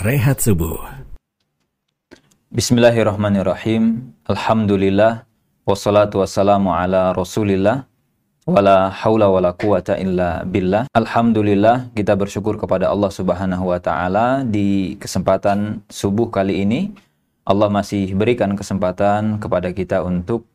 [0.00, 0.80] Rehat Subuh.
[2.48, 4.16] Bismillahirrahmanirrahim.
[4.24, 5.28] Alhamdulillah.
[5.68, 7.84] Wassalatu wassalamu ala rasulillah.
[8.48, 10.88] Wala haula wala quwata illa billah.
[10.96, 16.96] Alhamdulillah kita bersyukur kepada Allah subhanahu wa ta'ala di kesempatan subuh kali ini.
[17.44, 20.48] Allah masih berikan kesempatan kepada kita untuk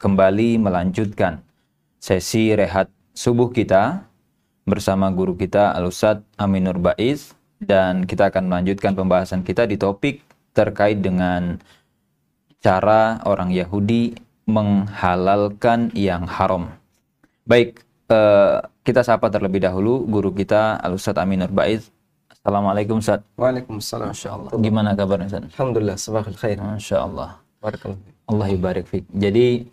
[0.00, 1.44] kembali melanjutkan
[2.00, 4.08] sesi rehat subuh kita
[4.64, 10.20] bersama guru kita Al-Ustadz Aminur Baiz dan kita akan melanjutkan pembahasan kita di topik
[10.52, 11.60] terkait dengan
[12.60, 14.16] cara orang Yahudi
[14.48, 16.72] menghalalkan yang haram.
[17.46, 21.90] Baik, eh, kita sapa terlebih dahulu guru kita Al-Ustaz Aminur Baiz.
[22.30, 23.26] Assalamualaikum Ustaz.
[23.34, 24.14] Waalaikumsalam.
[24.14, 24.50] Masya Allah.
[24.62, 25.44] Gimana kabarnya Ustaz?
[25.58, 26.56] Alhamdulillah, sabahul khair.
[26.62, 27.42] Masya Allah.
[27.58, 28.02] Barakallahu.
[28.26, 29.02] Allah ibarik fiq.
[29.10, 29.66] Jadi,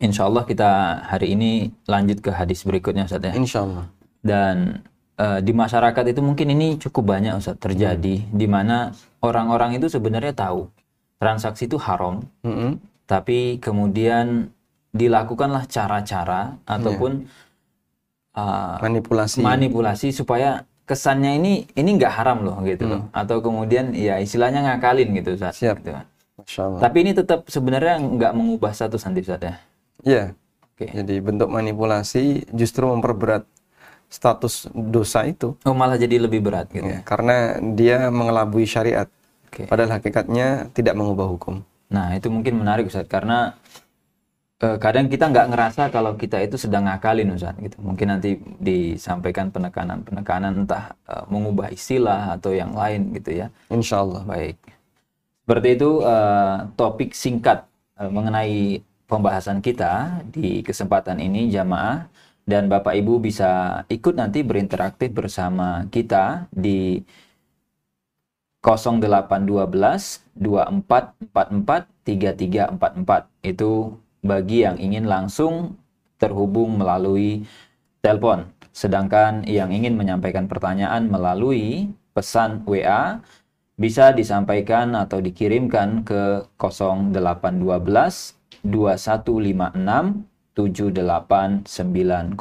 [0.00, 3.32] insya Allah kita hari ini lanjut ke hadis berikutnya Ustaz ya.
[3.32, 3.88] Insyaallah.
[4.20, 4.84] Dan
[5.18, 10.32] eh, di masyarakat itu mungkin ini cukup banyak Ustaz terjadi di mana orang-orang itu sebenarnya
[10.32, 10.68] tahu
[11.22, 12.82] transaksi itu haram, Mm-mm.
[13.06, 14.50] tapi kemudian
[14.92, 17.24] dilakukanlah cara-cara ataupun
[18.36, 19.40] uh, Manipulasi.
[19.40, 25.14] manipulasi supaya kesannya ini ini nggak haram loh gitu loh atau kemudian ya istilahnya ngakalin
[25.16, 25.56] gitu Ustaz.
[25.56, 25.80] Siap.
[25.80, 25.94] Gitu.
[26.42, 26.80] Masya Allah.
[26.82, 29.54] Tapi ini tetap sebenarnya nggak mengubah satu santi Ustaz ya.
[30.02, 30.24] Iya.
[30.72, 30.90] Oke.
[30.90, 33.46] Jadi bentuk manipulasi justru memperberat
[34.12, 35.56] status dosa itu.
[35.64, 36.84] Oh malah jadi lebih berat gitu.
[36.84, 39.08] Ya, karena dia mengelabui syariat.
[39.48, 39.64] Oke.
[39.64, 41.64] Padahal hakikatnya tidak mengubah hukum.
[41.88, 43.56] Nah, itu mungkin menarik Ustaz karena
[44.60, 47.80] eh, kadang kita nggak ngerasa kalau kita itu sedang ngakalin Ustaz gitu.
[47.80, 53.46] Mungkin nanti disampaikan penekanan-penekanan entah eh, mengubah istilah atau yang lain gitu ya.
[53.72, 54.24] Insya Allah.
[54.28, 54.60] Baik.
[55.44, 57.64] Seperti itu eh, topik singkat
[58.02, 62.08] mengenai pembahasan kita di kesempatan ini jamaah
[62.42, 67.02] dan Bapak Ibu bisa ikut nanti berinteraktif bersama kita di
[68.62, 73.72] 0812 2444 3344 itu
[74.22, 75.74] bagi yang ingin langsung
[76.18, 77.42] terhubung melalui
[78.02, 78.46] telepon.
[78.70, 83.18] Sedangkan yang ingin menyampaikan pertanyaan melalui pesan WA
[83.74, 92.36] bisa disampaikan atau dikirimkan ke 0812 2156 7890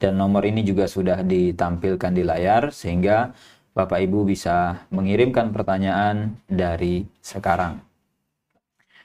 [0.00, 3.32] dan nomor ini juga sudah ditampilkan di layar sehingga
[3.70, 7.80] Bapak Ibu bisa mengirimkan pertanyaan dari sekarang.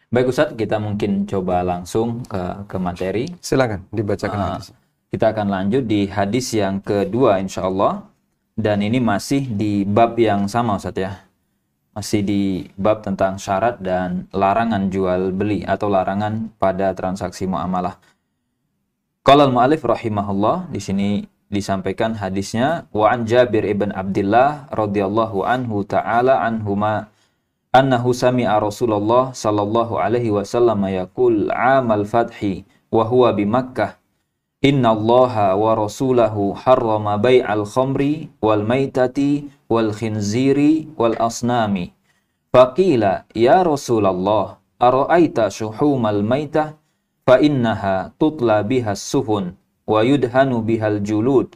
[0.10, 3.26] Baik Ustadz, kita mungkin coba langsung ke, ke materi.
[3.44, 4.72] Silakan dibacakan hadis.
[5.12, 8.06] kita akan lanjut di hadis yang kedua insya Allah.
[8.56, 11.20] Dan ini masih di bab yang sama Ustadz ya.
[11.92, 18.00] Masih di bab tentang syarat dan larangan jual beli atau larangan pada transaksi muamalah.
[19.26, 26.46] Qala al-mu'alif rahimahullah di sini disampaikan hadisnya wa an Jabir ibn Abdullah radhiyallahu anhu taala
[26.46, 27.10] anhuma
[27.74, 33.98] annahu sami'a Rasulullah sallallahu alaihi wasallam yaqul 'amal fathi wa huwa bi Makkah
[34.62, 41.98] Inna Allaha wa rasulahu harrama bai'al khamri wal maitati wal khinziri wal asnami.
[42.54, 46.78] Faqila ya Rasulullah ara'aita shuhumal maitah
[47.26, 49.58] fa innaha tutla biha suhun
[49.90, 51.50] wa yudhanu bihal julud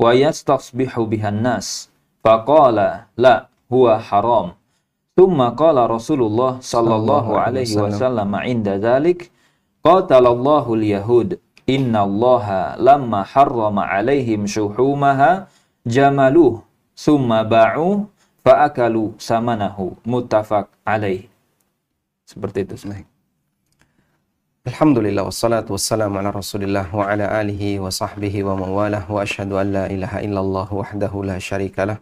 [0.00, 1.92] wa yastasbihu bihan nas.
[2.24, 4.56] Faqala la huwa haram.
[5.16, 9.28] Thumma qala Rasulullah sallallahu alaihi wasallam inda dhalik
[9.84, 15.48] qatalallahu al-yahud inna allaha lamma harrama alaihim syuhumaha
[15.86, 16.60] jamaluh
[16.92, 18.08] summa ba'u
[18.44, 21.30] fa'akalu samanahu muttafaq alaih
[22.28, 23.09] seperti itu Baik.
[24.60, 29.72] Alhamdulillah wassalatu wassalamu ala Rasulillah wa ala alihi wa sahbihi wa mawalah wa asyhadu an
[29.72, 31.96] la ilaha illallah wahdahu la syarikalah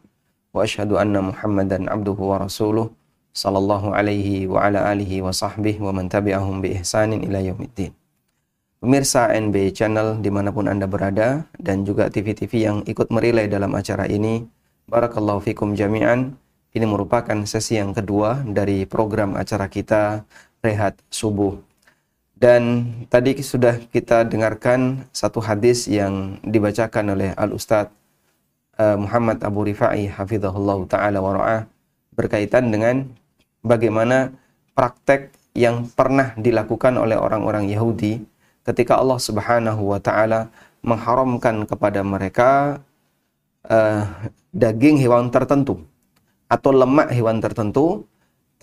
[0.51, 2.91] wa asyhadu anna Muhammadan abduhu wa rasuluh
[3.31, 7.95] sallallahu alaihi wa ala alihi wa sahbihi wa man tabi'ahum bi ihsanin ila yaumiddin.
[8.83, 13.71] Pemirsa NB Channel di mana pun Anda berada dan juga TV-TV yang ikut merilai dalam
[13.79, 14.43] acara ini,
[14.91, 16.35] Barakallahu fikum jami'an.
[16.75, 20.27] Ini merupakan sesi yang kedua dari program acara kita
[20.59, 21.68] Rehat Subuh.
[22.39, 27.91] Dan tadi sudah kita dengarkan satu hadis yang dibacakan oleh Al-Ustadz
[28.79, 31.63] eh, Muhammad Abu Rifai hafizahullah ta'ala wa ra'ah
[32.15, 33.11] berkaitan dengan
[33.67, 34.31] bagaimana
[34.79, 38.23] praktek yang pernah dilakukan oleh orang-orang Yahudi
[38.63, 40.47] ketika Allah Subhanahu wa taala
[40.87, 42.79] mengharamkan kepada mereka
[43.67, 44.07] eh,
[44.55, 45.83] daging hewan tertentu
[46.47, 48.07] atau lemak hewan tertentu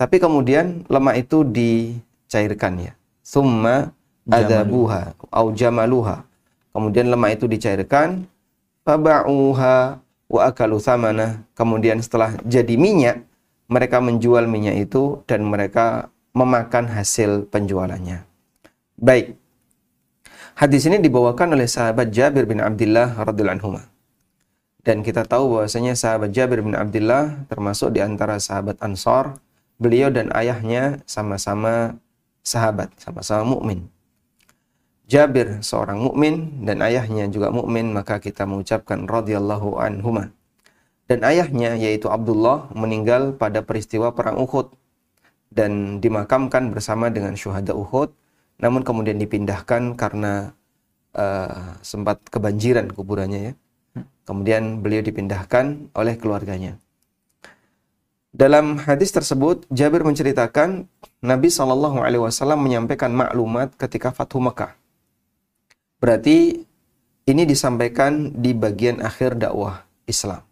[0.00, 2.92] tapi kemudian lemak itu dicairkan ya
[3.26, 3.90] summa
[4.30, 6.22] adabuha au jamaluha
[6.70, 8.30] kemudian lemak itu dicairkan
[8.86, 9.98] faba'uha
[10.30, 11.42] wa akalu thamana.
[11.58, 13.26] Kemudian setelah jadi minyak,
[13.66, 18.22] mereka menjual minyak itu dan mereka memakan hasil penjualannya.
[18.96, 19.34] Baik.
[20.56, 23.70] Hadis ini dibawakan oleh sahabat Jabir bin Abdullah radhiyallahu anhu.
[24.80, 29.36] Dan kita tahu bahwasanya sahabat Jabir bin Abdullah termasuk di antara sahabat Ansar.
[29.76, 32.00] Beliau dan ayahnya sama-sama
[32.46, 33.90] sahabat, sama-sama mukmin.
[35.10, 40.30] Jabir seorang mukmin dan ayahnya juga mukmin, maka kita mengucapkan radhiyallahu anhuma.
[41.10, 44.70] Dan ayahnya yaitu Abdullah meninggal pada peristiwa perang Uhud
[45.50, 48.14] dan dimakamkan bersama dengan syuhada Uhud,
[48.62, 50.54] namun kemudian dipindahkan karena
[51.14, 53.54] uh, sempat kebanjiran kuburannya ya
[54.26, 56.82] Kemudian beliau dipindahkan oleh keluarganya.
[58.36, 60.84] Dalam hadis tersebut, Jabir menceritakan
[61.24, 64.76] Nabi Shallallahu Alaihi Wasallam menyampaikan maklumat ketika Fathu Mekah.
[65.96, 66.60] Berarti
[67.24, 70.44] ini disampaikan di bagian akhir dakwah Islam.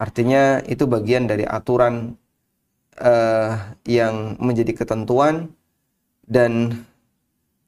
[0.00, 2.16] Artinya itu bagian dari aturan
[2.96, 3.52] uh,
[3.84, 5.52] yang menjadi ketentuan
[6.24, 6.72] dan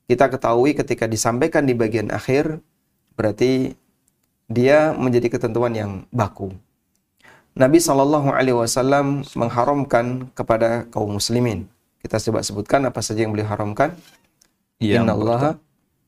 [0.08, 2.56] kita ketahui ketika disampaikan di bagian akhir
[3.20, 3.76] berarti
[4.48, 6.56] dia menjadi ketentuan yang baku.
[7.58, 11.66] Nabi Shallallahu Alaihi Wasallam mengharamkan kepada kaum muslimin.
[11.98, 13.92] Kita coba sebutkan apa saja yang beliau haramkan.
[14.80, 15.60] Ya, Inna Allah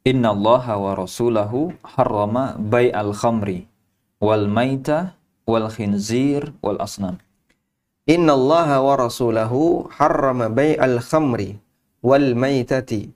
[0.03, 3.71] Inna Allah wa Rasulahu harrama bay al khamri
[4.19, 5.15] wal maita
[5.47, 7.23] wal khinzir wal asnam.
[8.11, 11.59] Inna Allah wa Rasulahu harrama bay al khamri
[12.03, 13.15] wal maitati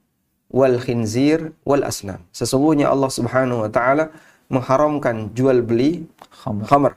[0.51, 2.23] wal khinzir wal asnam.
[2.31, 4.15] Sesungguhnya Allah Subhanahu wa taala
[4.47, 6.07] mengharamkan jual beli
[6.47, 6.95] khamr,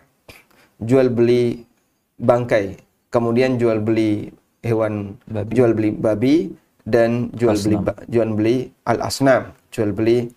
[0.79, 1.67] jual beli
[2.19, 2.79] bangkai,
[3.11, 4.31] kemudian jual beli
[4.63, 5.51] hewan babi.
[5.55, 6.35] jual beli babi
[6.83, 7.83] dan jual asnam.
[7.83, 8.55] beli jual beli
[8.87, 10.31] al asnam, jual beli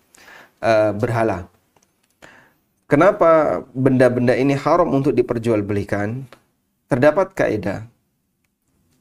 [0.63, 1.47] uh, berhala.
[2.87, 6.29] Kenapa benda-benda ini haram untuk diperjualbelikan?
[6.85, 7.89] Terdapat kaidah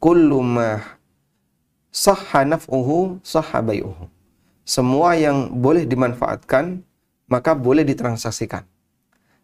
[0.00, 0.80] kullu ma
[1.92, 4.08] sahha naf'uhu sahha bay'uhu.
[4.64, 6.80] Semua yang boleh dimanfaatkan
[7.28, 8.64] maka boleh ditransaksikan.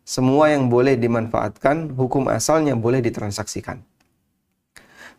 [0.08, 3.76] Semua yang boleh dimanfaatkan, hukum asalnya boleh ditransaksikan.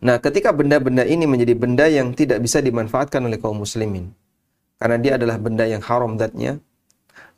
[0.02, 4.10] Nah, ketika benda-benda ini menjadi benda yang tidak bisa dimanfaatkan oleh kaum muslimin,
[4.82, 6.58] karena dia adalah benda yang haram datnya,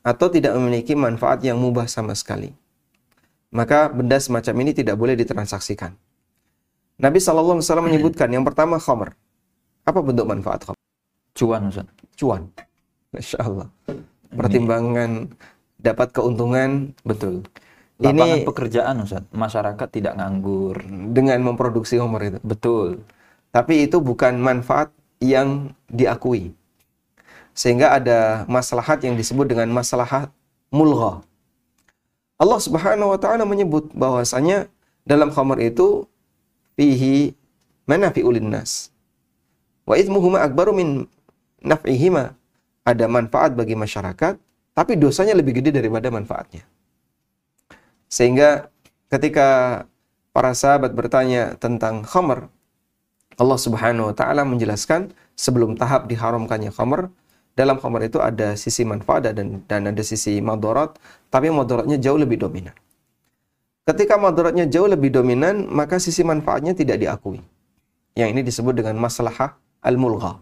[0.00, 2.56] atau tidak memiliki manfaat yang mubah sama sekali,
[3.52, 5.92] maka benda semacam ini tidak boleh ditransaksikan.
[7.04, 9.12] Nabi SAW menyebutkan yang pertama khamr.
[9.84, 10.80] Apa bentuk manfaat khamr?
[11.36, 11.84] Cuan, Ustaz.
[12.16, 12.48] Cuan.
[13.12, 13.68] Masya Allah
[14.36, 15.28] pertimbangan
[15.82, 17.42] dapat keuntungan betul.
[18.02, 20.78] Lapangan ini pekerjaan Ustaz masyarakat tidak nganggur.
[21.14, 22.38] dengan memproduksi homer itu.
[22.42, 23.02] Betul.
[23.52, 24.90] Tapi itu bukan manfaat
[25.20, 26.54] yang diakui.
[27.52, 30.32] Sehingga ada maslahat yang disebut dengan maslahat
[30.72, 31.20] mulgha.
[32.40, 34.66] Allah Subhanahu wa taala menyebut bahwasanya
[35.06, 36.08] dalam khamar itu
[36.74, 37.36] fihi
[37.86, 38.90] manafi'ul nas.
[39.86, 40.88] Wa ithmuhuma akbaru min
[41.62, 42.34] naf'ihima.
[42.82, 46.64] Ada manfaat bagi masyarakat, tapi dosanya lebih gede daripada manfaatnya.
[48.08, 48.68] Sehingga
[49.08, 49.48] ketika
[50.32, 52.48] para sahabat bertanya tentang khamr,
[53.40, 57.08] Allah Subhanahu wa taala menjelaskan sebelum tahap diharamkannya khamr,
[57.52, 60.96] dalam khamr itu ada sisi manfaat dan dan ada sisi madarat,
[61.28, 62.76] tapi madaratnya jauh lebih dominan.
[63.82, 67.42] Ketika madaratnya jauh lebih dominan, maka sisi manfaatnya tidak diakui.
[68.14, 70.38] Yang ini disebut dengan masalah al-mulgha.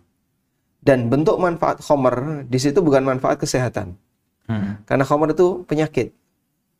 [0.80, 3.96] Dan bentuk manfaat khomer di situ bukan manfaat kesehatan.
[4.48, 4.80] Hmm.
[4.88, 6.14] Karena khomer itu penyakit,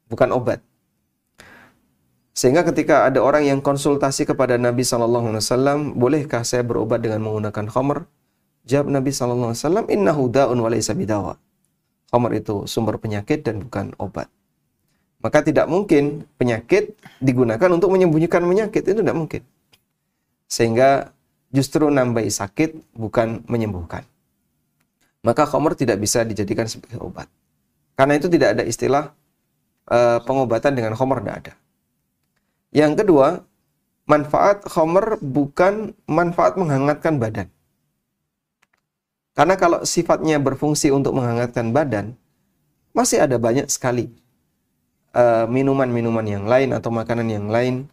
[0.08, 0.60] bukan obat.
[2.30, 7.20] Sehingga ketika ada orang yang konsultasi kepada Nabi Shallallahu Alaihi Wasallam, bolehkah saya berobat dengan
[7.26, 8.08] menggunakan khomer?
[8.64, 10.96] Jawab Nabi Shallallahu Alaihi Wasallam, Inna hudaun walaysa.
[12.10, 14.26] Khomer itu sumber penyakit dan bukan obat.
[15.20, 19.42] Maka tidak mungkin penyakit digunakan untuk menyembunyikan penyakit itu tidak mungkin.
[20.48, 21.12] Sehingga
[21.52, 24.08] justru nambahi sakit bukan menyembuhkan.
[25.20, 27.28] Maka khamr tidak bisa dijadikan sebagai obat.
[28.00, 29.12] Karena itu tidak ada istilah
[29.92, 31.52] uh, pengobatan dengan khamr tidak ada.
[32.72, 33.44] Yang kedua,
[34.08, 37.52] manfaat khamr bukan manfaat menghangatkan badan.
[39.36, 42.16] Karena kalau sifatnya berfungsi untuk menghangatkan badan,
[42.96, 44.10] masih ada banyak sekali
[45.14, 47.86] eh, minuman-minuman uh, yang lain atau makanan yang lain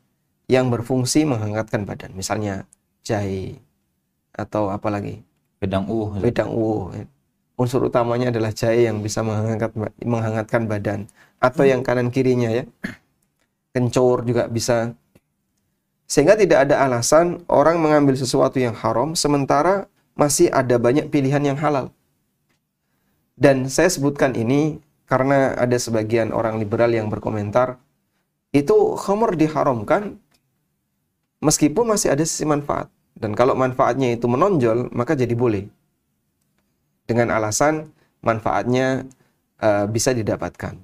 [0.48, 2.16] yang berfungsi menghangatkan badan.
[2.16, 2.64] Misalnya
[3.04, 3.60] jahe
[4.32, 5.22] atau apa lagi?
[5.60, 6.24] Wedang uwuh.
[6.24, 6.96] Wedang uwuh.
[7.58, 9.74] Unsur utamanya adalah jahe yang bisa menghangat,
[10.06, 11.10] menghangatkan badan
[11.42, 12.70] atau yang kanan kirinya ya.
[13.74, 14.94] Kencur juga bisa.
[16.06, 21.58] Sehingga tidak ada alasan orang mengambil sesuatu yang haram sementara masih ada banyak pilihan yang
[21.58, 21.90] halal.
[23.34, 24.78] Dan saya sebutkan ini
[25.10, 27.82] karena ada sebagian orang liberal yang berkomentar
[28.54, 30.18] itu khamr diharamkan
[31.42, 32.90] meskipun masih ada sisi manfaat.
[33.18, 35.66] Dan kalau manfaatnya itu menonjol, maka jadi boleh.
[37.08, 37.88] Dengan alasan
[38.20, 39.08] manfaatnya
[39.64, 40.76] uh, bisa didapatkan.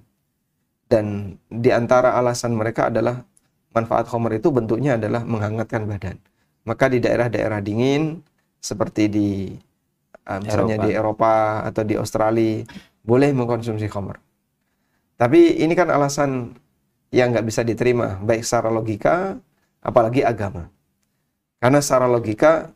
[0.88, 3.28] Dan di antara alasan mereka adalah
[3.76, 6.18] manfaat khamr itu bentuknya adalah menghangatkan badan.
[6.64, 8.24] Maka di daerah-daerah dingin
[8.64, 9.30] seperti di
[10.30, 10.88] uh, misalnya Eropa.
[10.88, 11.34] di Eropa
[11.68, 12.64] atau di Australia
[13.04, 14.16] boleh mengkonsumsi khamr.
[15.20, 16.56] Tapi ini kan alasan
[17.14, 19.38] yang nggak bisa diterima baik secara logika
[19.84, 20.72] apalagi agama.
[21.60, 22.72] Karena secara logika,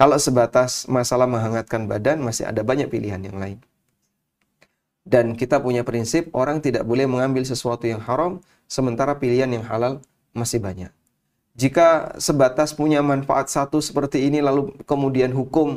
[0.00, 3.60] kalau sebatas masalah menghangatkan badan, masih ada banyak pilihan yang lain.
[5.04, 10.00] Dan kita punya prinsip, orang tidak boleh mengambil sesuatu yang haram, sementara pilihan yang halal
[10.32, 10.88] masih banyak.
[11.52, 15.76] Jika sebatas punya manfaat satu seperti ini, lalu kemudian hukum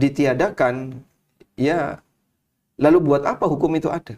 [0.00, 1.04] ditiadakan,
[1.52, 2.00] ya
[2.80, 4.16] lalu buat apa hukum itu ada?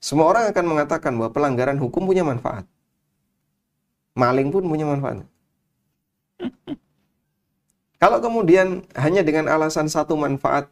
[0.00, 2.64] Semua orang akan mengatakan bahwa pelanggaran hukum punya manfaat.
[4.16, 5.20] Maling pun punya manfaat.
[7.96, 10.68] Kalau kemudian hanya dengan alasan satu manfaat,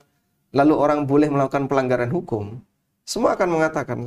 [0.53, 2.61] lalu orang boleh melakukan pelanggaran hukum,
[3.05, 3.99] semua akan mengatakan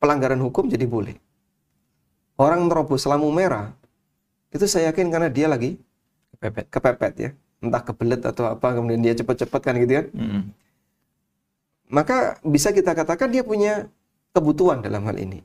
[0.00, 1.16] pelanggaran hukum jadi boleh.
[2.40, 3.76] Orang terobos lampu merah,
[4.50, 5.76] itu saya yakin karena dia lagi
[6.34, 7.30] kepepet, kepepet ya.
[7.64, 10.06] Entah kebelet atau apa, kemudian dia cepat-cepat kan gitu kan.
[10.12, 10.42] Mm -hmm.
[11.92, 13.86] Maka bisa kita katakan dia punya
[14.34, 15.44] kebutuhan dalam hal ini.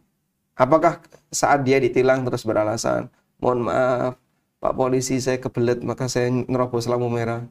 [0.57, 0.99] Apakah
[1.31, 3.07] saat dia ditilang terus beralasan,
[3.39, 4.19] mohon maaf,
[4.59, 7.47] Pak polisi saya kebelet maka saya nerobos lampu merah.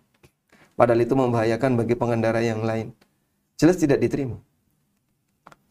[0.76, 2.92] Padahal itu membahayakan bagi pengendara yang lain.
[3.56, 4.36] Jelas tidak diterima.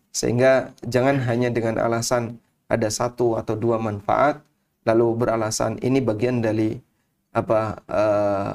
[0.09, 4.41] Sehingga jangan hanya dengan alasan ada satu atau dua manfaat
[4.83, 6.81] lalu beralasan ini bagian dari
[7.31, 8.51] apa uh,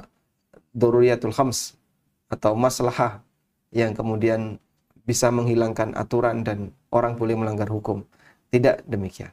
[0.75, 1.79] daruriyatul khams
[2.27, 3.23] atau maslahah
[3.71, 4.59] yang kemudian
[5.07, 8.03] bisa menghilangkan aturan dan orang boleh melanggar hukum.
[8.51, 9.31] Tidak demikian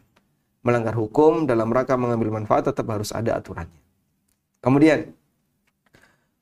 [0.59, 3.79] melanggar hukum dalam rangka mengambil manfaat tetap harus ada aturannya.
[4.59, 5.07] Kemudian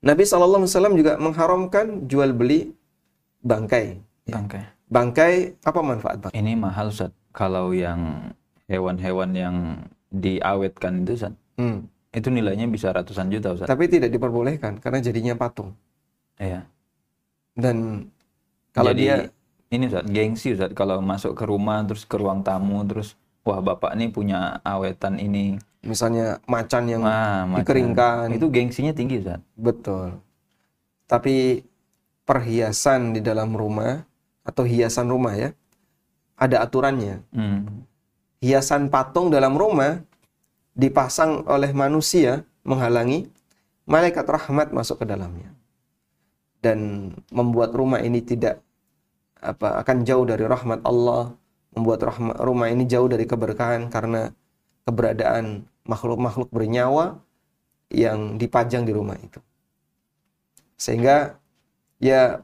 [0.02, 0.66] Nabi SAW
[0.98, 2.74] juga mengharamkan jual beli
[3.42, 4.02] bangkai.
[4.30, 4.62] Bangkai.
[4.88, 6.38] Bangkai apa manfaat bangkai?
[6.38, 7.14] Ini mahal Ustaz.
[7.34, 8.34] Kalau yang
[8.66, 9.56] hewan-hewan yang
[10.10, 11.34] diawetkan itu Ustaz.
[11.58, 11.86] Hmm.
[12.14, 13.70] Itu nilainya bisa ratusan juta Ustaz.
[13.70, 15.74] Tapi tidak diperbolehkan karena jadinya patung.
[16.38, 16.66] Iya.
[17.58, 18.10] Dan
[18.74, 19.16] kalau Jadi, dia
[19.74, 23.18] ini Ustaz, gengsi Ustaz kalau masuk ke rumah terus ke ruang tamu terus
[23.48, 25.56] wah bapak ini punya awetan ini
[25.88, 27.64] misalnya macan yang nah, macan.
[27.64, 29.40] dikeringkan itu gengsinya tinggi Zat.
[29.56, 30.20] betul
[31.08, 31.64] tapi
[32.28, 34.04] perhiasan di dalam rumah
[34.44, 35.50] atau hiasan rumah ya
[36.36, 37.88] ada aturannya hmm.
[38.44, 40.04] hiasan patung dalam rumah
[40.76, 43.32] dipasang oleh manusia menghalangi
[43.88, 45.56] malaikat rahmat masuk ke dalamnya
[46.60, 48.60] dan membuat rumah ini tidak
[49.40, 51.32] apa akan jauh dari rahmat Allah
[51.78, 52.02] membuat
[52.42, 54.34] rumah ini jauh dari keberkahan karena
[54.90, 57.22] keberadaan makhluk-makhluk bernyawa
[57.94, 59.38] yang dipajang di rumah itu.
[60.74, 61.38] Sehingga
[62.02, 62.42] ya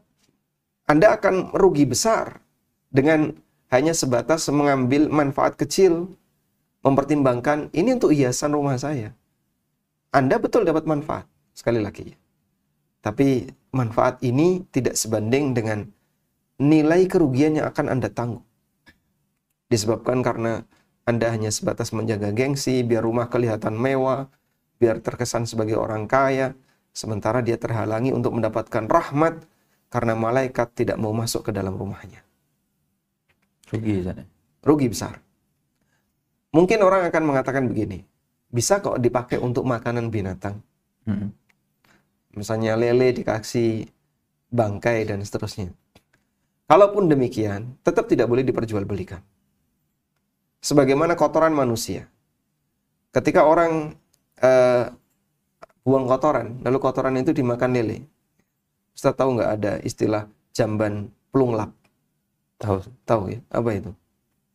[0.86, 2.46] Anda akan merugi besar
[2.94, 3.34] dengan
[3.74, 6.14] hanya sebatas mengambil manfaat kecil
[6.86, 9.18] mempertimbangkan ini untuk hiasan rumah saya.
[10.14, 11.26] Anda betul dapat manfaat
[11.58, 12.14] sekali lagi.
[13.02, 15.90] Tapi manfaat ini tidak sebanding dengan
[16.62, 18.46] nilai kerugian yang akan Anda tanggung
[19.72, 20.68] disebabkan karena
[21.04, 24.32] Anda hanya sebatas menjaga gengsi, biar rumah kelihatan mewah,
[24.80, 26.56] biar terkesan sebagai orang kaya,
[26.96, 29.44] sementara dia terhalangi untuk mendapatkan rahmat
[29.92, 32.24] karena malaikat tidak mau masuk ke dalam rumahnya.
[33.68, 34.24] Rugi, sana.
[34.64, 35.20] Rugi besar.
[36.54, 38.06] Mungkin orang akan mengatakan begini,
[38.48, 40.62] bisa kok dipakai untuk makanan binatang.
[41.04, 41.34] Hmm.
[42.32, 43.90] Misalnya lele dikasih
[44.54, 45.74] bangkai dan seterusnya.
[46.70, 49.20] Kalaupun demikian, tetap tidak boleh diperjualbelikan
[50.64, 52.08] sebagaimana kotoran manusia.
[53.12, 54.00] Ketika orang
[54.40, 54.90] uh,
[55.84, 58.08] buang kotoran, lalu kotoran itu dimakan lele.
[58.96, 61.76] Ustaz tahu nggak ada istilah jamban plunglap?
[62.58, 62.80] Tahu.
[63.04, 63.40] Tahu ya?
[63.52, 63.92] Apa itu?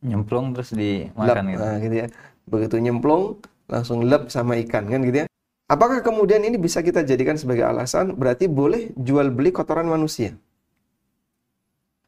[0.01, 1.61] Nyemplung terus dimakan lap, gitu.
[1.61, 2.07] Nah, gitu ya.
[2.49, 3.37] Begitu nyemplung
[3.69, 5.27] langsung lep sama ikan kan gitu ya.
[5.69, 10.33] Apakah kemudian ini bisa kita jadikan sebagai alasan berarti boleh jual beli kotoran manusia?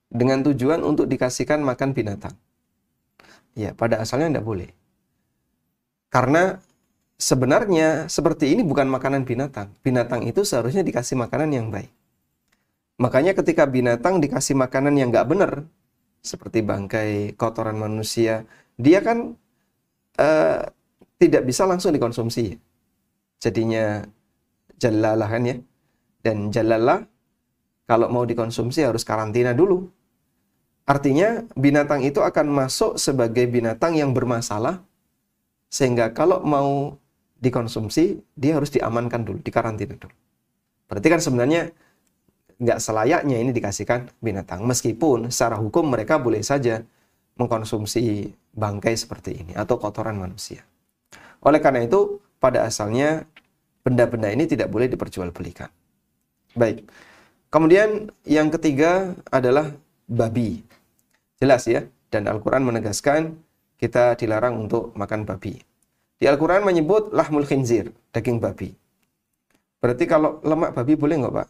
[0.10, 2.34] Dengan tujuan untuk dikasihkan makan binatang.
[3.56, 4.70] Ya, pada asalnya tidak boleh.
[6.12, 6.60] Karena
[7.20, 9.72] sebenarnya seperti ini bukan makanan binatang.
[9.86, 11.92] Binatang itu seharusnya dikasih makanan yang baik.
[13.00, 15.66] Makanya ketika binatang dikasih makanan yang nggak benar,
[16.22, 18.46] seperti bangkai, kotoran manusia,
[18.78, 19.34] dia kan
[20.22, 20.62] uh,
[21.18, 22.58] tidak bisa langsung dikonsumsi.
[23.42, 24.06] Jadinya
[24.78, 25.58] jalalah kan ya.
[26.22, 27.02] Dan jalalah
[27.90, 29.90] kalau mau dikonsumsi harus karantina dulu
[30.92, 34.84] Artinya binatang itu akan masuk sebagai binatang yang bermasalah
[35.72, 37.00] sehingga kalau mau
[37.40, 40.12] dikonsumsi dia harus diamankan dulu, dikarantina dulu.
[40.92, 41.72] Berarti kan sebenarnya
[42.60, 44.68] nggak selayaknya ini dikasihkan binatang.
[44.68, 46.84] Meskipun secara hukum mereka boleh saja
[47.40, 50.68] mengkonsumsi bangkai seperti ini atau kotoran manusia.
[51.40, 53.24] Oleh karena itu, pada asalnya
[53.82, 55.72] benda-benda ini tidak boleh diperjualbelikan.
[56.54, 56.84] Baik.
[57.48, 59.72] Kemudian yang ketiga adalah
[60.06, 60.62] babi.
[61.42, 63.34] Jelas ya, dan Al-Quran menegaskan
[63.82, 65.58] kita dilarang untuk makan babi.
[66.22, 68.78] Di Al-Quran menyebut lahmul khinzir, daging babi.
[69.82, 71.48] Berarti kalau lemak babi boleh nggak Pak?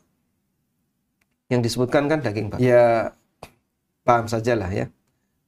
[1.51, 2.71] Yang disebutkan kan daging babi.
[2.71, 3.11] Ya,
[4.07, 4.87] paham sajalah ya.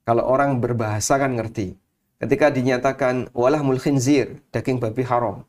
[0.04, 1.80] Kalau orang berbahasa kan ngerti.
[2.20, 5.48] Ketika dinyatakan walahmul khinzir, daging babi haram.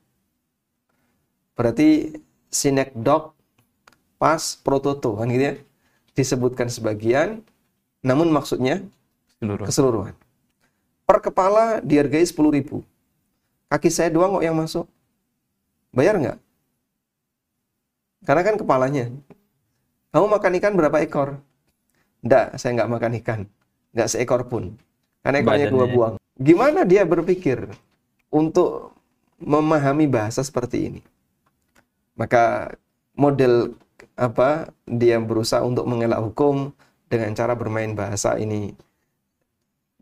[1.59, 2.15] Berarti
[2.47, 3.35] sinek dog
[4.23, 5.55] pas prototo kan gitu ya.
[6.15, 7.43] Disebutkan sebagian,
[8.05, 8.85] namun maksudnya
[9.41, 9.65] Seluruh.
[9.65, 10.15] keseluruhan.
[11.05, 12.85] Per kepala dihargai 10 ribu.
[13.69, 14.85] Kaki saya doang kok yang masuk.
[15.91, 16.39] Bayar nggak?
[18.25, 19.09] Karena kan kepalanya.
[20.13, 21.41] Kamu makan ikan berapa ekor?
[22.25, 23.41] Nggak, saya nggak makan ikan.
[23.93, 24.77] Nggak seekor pun.
[25.21, 25.95] Karena ekornya dua Badannya.
[25.97, 26.15] buang.
[26.37, 27.69] Gimana dia berpikir
[28.29, 28.93] untuk
[29.41, 31.01] memahami bahasa seperti ini?
[32.15, 32.75] Maka
[33.15, 33.75] model
[34.15, 36.71] apa dia berusaha untuk mengelak hukum
[37.15, 38.75] dengan cara bermain bahasa ini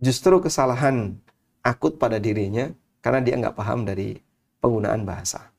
[0.00, 1.21] justru kesalahan
[1.61, 2.73] akut pada dirinya
[3.04, 4.16] karena dia nggak paham dari
[4.64, 5.52] penggunaan bahasa.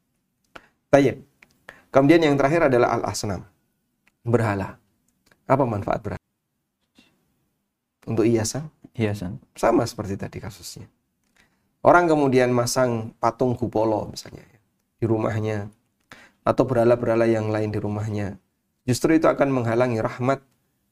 [0.90, 1.22] Tayyib.
[1.94, 3.46] Kemudian yang terakhir adalah al-asnam.
[4.26, 4.82] Berhala.
[5.46, 6.26] Apa manfaat berhala?
[8.10, 8.66] Untuk hiasan?
[8.98, 9.38] Hiasan.
[9.54, 10.90] Sama seperti tadi kasusnya.
[11.84, 14.60] Orang kemudian masang patung kupolo misalnya ya,
[15.04, 15.68] di rumahnya
[16.48, 18.40] atau berhala-berhala yang lain di rumahnya.
[18.88, 20.40] Justru itu akan menghalangi rahmat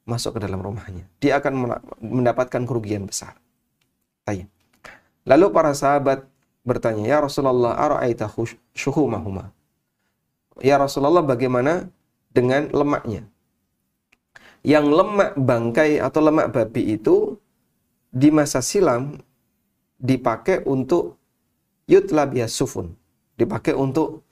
[0.02, 1.06] masuk ke dalam rumahnya.
[1.22, 3.38] Dia akan mendapatkan kerugian besar.
[4.26, 4.50] Tayyib.
[5.22, 6.26] Lalu para sahabat
[6.66, 8.26] bertanya, "Ya Rasulullah, ara'aita
[8.74, 9.54] syuhumahuma?"
[10.60, 11.90] Ya Rasulullah, bagaimana
[12.34, 13.26] dengan lemaknya?
[14.62, 17.38] Yang lemak bangkai atau lemak babi itu
[18.14, 19.18] di masa silam
[19.98, 21.18] dipakai untuk
[21.90, 22.94] yutla bias sufun,
[23.38, 24.22] dipakai untuk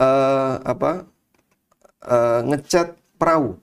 [0.00, 1.06] eh, apa?
[2.06, 3.60] eh, ngecat perahu.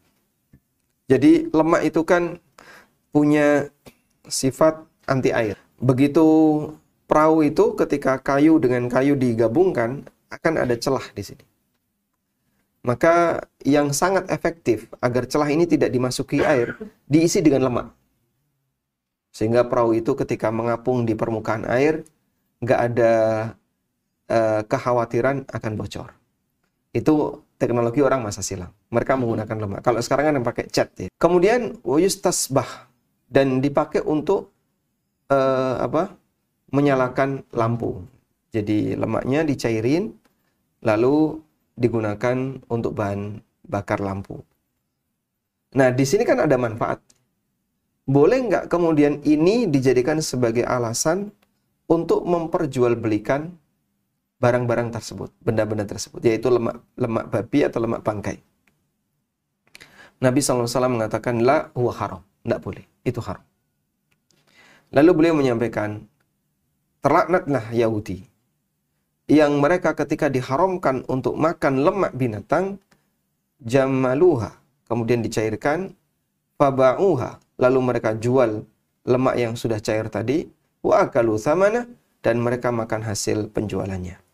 [1.08, 2.36] Jadi lemak itu kan
[3.16, 3.72] punya
[4.28, 5.56] sifat anti air.
[5.80, 6.28] Begitu
[7.08, 11.46] perahu itu ketika kayu dengan kayu digabungkan akan ada celah di sini.
[12.84, 16.76] Maka yang sangat efektif agar celah ini tidak dimasuki air
[17.08, 17.88] diisi dengan lemak.
[19.32, 22.04] Sehingga perahu itu ketika mengapung di permukaan air
[22.60, 23.14] nggak ada
[24.28, 26.12] eh, kekhawatiran akan bocor.
[26.92, 28.72] Itu teknologi orang masa silam.
[28.94, 29.82] Mereka menggunakan lemak.
[29.82, 31.10] Kalau sekarang kan yang pakai cat ya.
[31.18, 32.88] Kemudian wayus tasbah
[33.28, 34.54] dan dipakai untuk
[35.30, 36.16] eh, apa?
[36.68, 38.04] menyalakan lampu.
[38.52, 40.12] Jadi lemaknya dicairin
[40.84, 41.40] lalu
[41.80, 44.44] digunakan untuk bahan bakar lampu.
[45.76, 47.00] Nah, di sini kan ada manfaat.
[48.08, 51.32] Boleh nggak kemudian ini dijadikan sebagai alasan
[51.92, 53.52] untuk memperjualbelikan
[54.38, 58.38] barang-barang tersebut, benda-benda tersebut, yaitu lemak lemak babi atau lemak bangkai.
[60.18, 62.22] Nabi SAW mengatakan, La huwa haram.
[62.42, 62.86] Tidak boleh.
[63.06, 63.44] Itu haram.
[64.90, 66.06] Lalu beliau menyampaikan,
[66.98, 68.26] Terlaknatlah Yahudi.
[69.30, 72.82] Yang mereka ketika diharamkan untuk makan lemak binatang,
[73.62, 74.58] jamaluha.
[74.90, 75.94] Kemudian dicairkan,
[76.58, 77.38] faba'uha.
[77.62, 78.66] Lalu mereka jual
[79.06, 80.50] lemak yang sudah cair tadi,
[80.82, 81.86] wa akalu thamana,
[82.26, 84.27] dan mereka makan hasil penjualannya.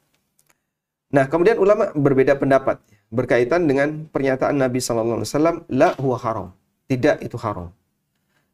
[1.14, 2.82] Nah, kemudian ulama berbeda pendapat
[3.14, 6.48] berkaitan dengan pernyataan Nabi Sallallahu Alaihi Wasallam, la huwa haram,
[6.90, 7.70] tidak itu haram.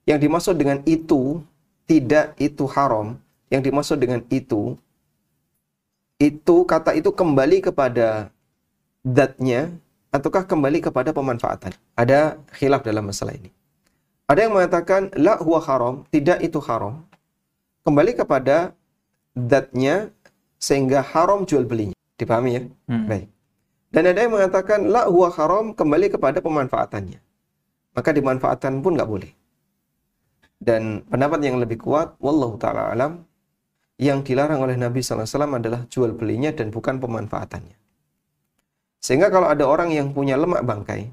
[0.04, 1.40] Yang dimaksud dengan itu
[1.88, 3.16] tidak itu haram,
[3.48, 4.76] yang dimaksud dengan itu
[6.20, 8.28] itu kata itu kembali kepada
[9.08, 9.72] zatnya
[10.12, 11.72] ataukah kembali kepada pemanfaatan?
[11.96, 13.56] Ada khilaf dalam masalah ini.
[14.28, 17.08] Ada yang mengatakan la huwa haram, tidak itu haram.
[17.88, 18.76] Kembali kepada
[19.32, 20.12] zatnya
[20.60, 21.99] sehingga haram jual belinya.
[22.20, 22.64] Dipahami ya?
[22.92, 23.08] Hmm.
[23.08, 23.32] Baik.
[23.90, 27.20] Dan ada yang mengatakan la huwa haram kembali kepada pemanfaatannya.
[27.96, 29.32] Maka dimanfaatkan pun nggak boleh.
[30.60, 33.24] Dan pendapat yang lebih kuat, wallahu taala alam,
[33.96, 37.80] yang dilarang oleh Nabi SAW adalah jual belinya dan bukan pemanfaatannya.
[39.00, 41.08] Sehingga kalau ada orang yang punya lemak bangkai,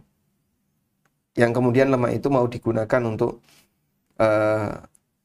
[1.39, 3.39] yang kemudian lemak itu mau digunakan untuk
[4.19, 4.71] eh,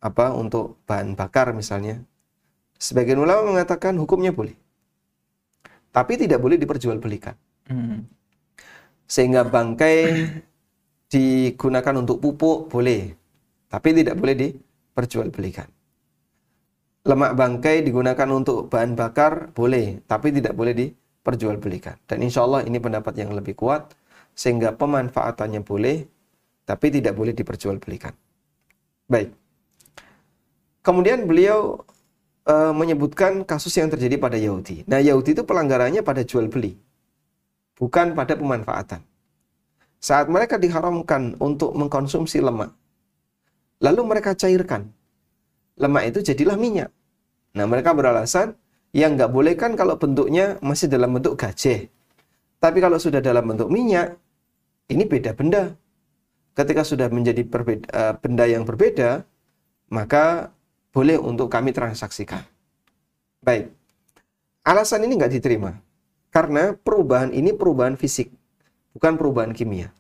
[0.01, 0.25] apa?
[0.37, 2.05] Untuk bahan bakar misalnya,
[2.77, 4.53] sebagian ulama mengatakan hukumnya boleh,
[5.91, 7.35] tapi tidak boleh diperjualbelikan.
[7.67, 8.07] Hmm.
[9.05, 9.95] Sehingga bangkai
[11.11, 13.11] digunakan untuk pupuk boleh,
[13.67, 15.67] tapi tidak boleh diperjualbelikan.
[17.01, 21.99] Lemak bangkai digunakan untuk bahan bakar boleh, tapi tidak boleh diperjualbelikan.
[22.07, 23.91] Dan insya Allah ini pendapat yang lebih kuat,
[24.31, 26.07] sehingga pemanfaatannya boleh,
[26.63, 28.15] tapi tidak boleh diperjualbelikan.
[29.11, 29.35] Baik.
[30.81, 31.83] Kemudian beliau
[32.45, 34.85] e, menyebutkan kasus yang terjadi pada Yahudi.
[34.85, 36.77] Nah, Yahudi itu pelanggarannya pada jual beli,
[37.77, 39.01] bukan pada pemanfaatan.
[40.01, 42.73] Saat mereka diharamkan untuk mengkonsumsi lemak,
[43.81, 44.89] lalu mereka cairkan.
[45.77, 46.89] Lemak itu jadilah minyak.
[47.53, 48.57] Nah, mereka beralasan,
[48.91, 51.87] yang nggak boleh kan kalau bentuknya masih dalam bentuk gajah.
[52.61, 54.19] Tapi kalau sudah dalam bentuk minyak,
[54.91, 55.73] ini beda benda.
[56.51, 59.23] Ketika sudah menjadi uh, benda yang berbeda,
[59.87, 60.51] maka
[60.91, 62.43] boleh untuk kami transaksikan.
[63.41, 63.71] Baik.
[64.61, 65.79] Alasan ini nggak diterima.
[66.31, 68.31] Karena perubahan ini perubahan fisik
[68.95, 69.91] bukan perubahan kimia.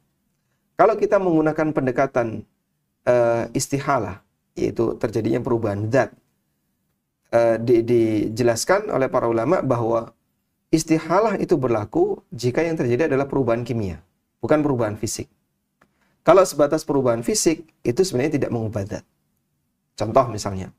[0.79, 2.47] Kalau kita menggunakan pendekatan
[3.05, 4.23] uh, istihalah,
[4.55, 6.15] yaitu terjadinya perubahan zat,
[7.35, 10.15] uh, di, dijelaskan oleh para ulama bahwa
[10.71, 13.99] istihalah itu berlaku jika yang terjadi adalah perubahan kimia,
[14.39, 15.27] bukan perubahan fisik.
[16.21, 19.05] Kalau sebatas perubahan fisik, itu sebenarnya tidak mengubah zat.
[19.97, 20.69] Contoh misalnya,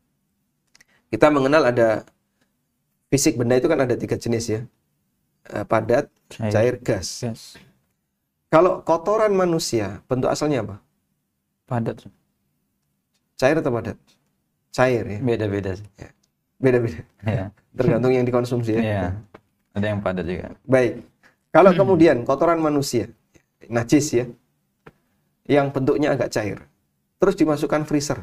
[1.12, 2.08] kita mengenal ada
[3.12, 4.60] fisik benda itu kan ada tiga jenis ya,
[5.52, 7.20] uh, padat, cair, cair gas.
[7.20, 7.60] gas.
[8.48, 10.76] Kalau kotoran manusia, bentuk asalnya apa?
[11.68, 12.00] Padat.
[13.36, 13.96] Cair atau padat?
[14.72, 15.18] Cair ya.
[15.20, 15.88] Beda-beda sih.
[16.00, 16.08] Ya.
[16.56, 17.00] Beda-beda.
[17.24, 17.44] Ya.
[17.76, 18.80] Tergantung yang dikonsumsi ya.
[18.80, 19.04] ya.
[19.76, 20.52] Ada yang padat juga.
[20.64, 21.04] Baik.
[21.52, 23.12] Kalau kemudian kotoran manusia,
[23.68, 24.24] najis ya,
[25.44, 26.64] yang bentuknya agak cair,
[27.20, 28.20] terus dimasukkan freezer,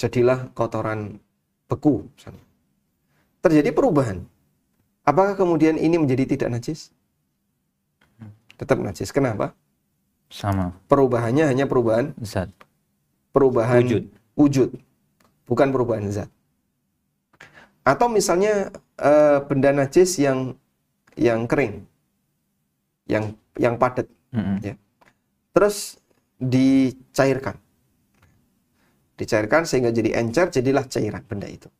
[0.00, 1.20] jadilah kotoran
[1.70, 2.08] beku.
[3.44, 4.24] Terjadi perubahan.
[5.04, 6.94] Apakah kemudian ini menjadi tidak najis?
[8.56, 9.10] tetap najis.
[9.10, 9.52] Kenapa?
[10.30, 10.74] Sama.
[10.90, 12.50] Perubahannya hanya perubahan zat.
[13.34, 14.04] Perubahan wujud.
[14.38, 14.70] Wujud.
[15.46, 16.30] Bukan perubahan zat.
[17.84, 20.56] Atau misalnya uh, benda najis yang
[21.14, 21.84] yang kering.
[23.04, 24.56] Yang yang padat, mm -hmm.
[24.64, 24.74] ya.
[25.52, 26.00] Terus
[26.40, 27.60] dicairkan.
[29.14, 31.70] Dicairkan sehingga jadi encer, jadilah cairan benda itu.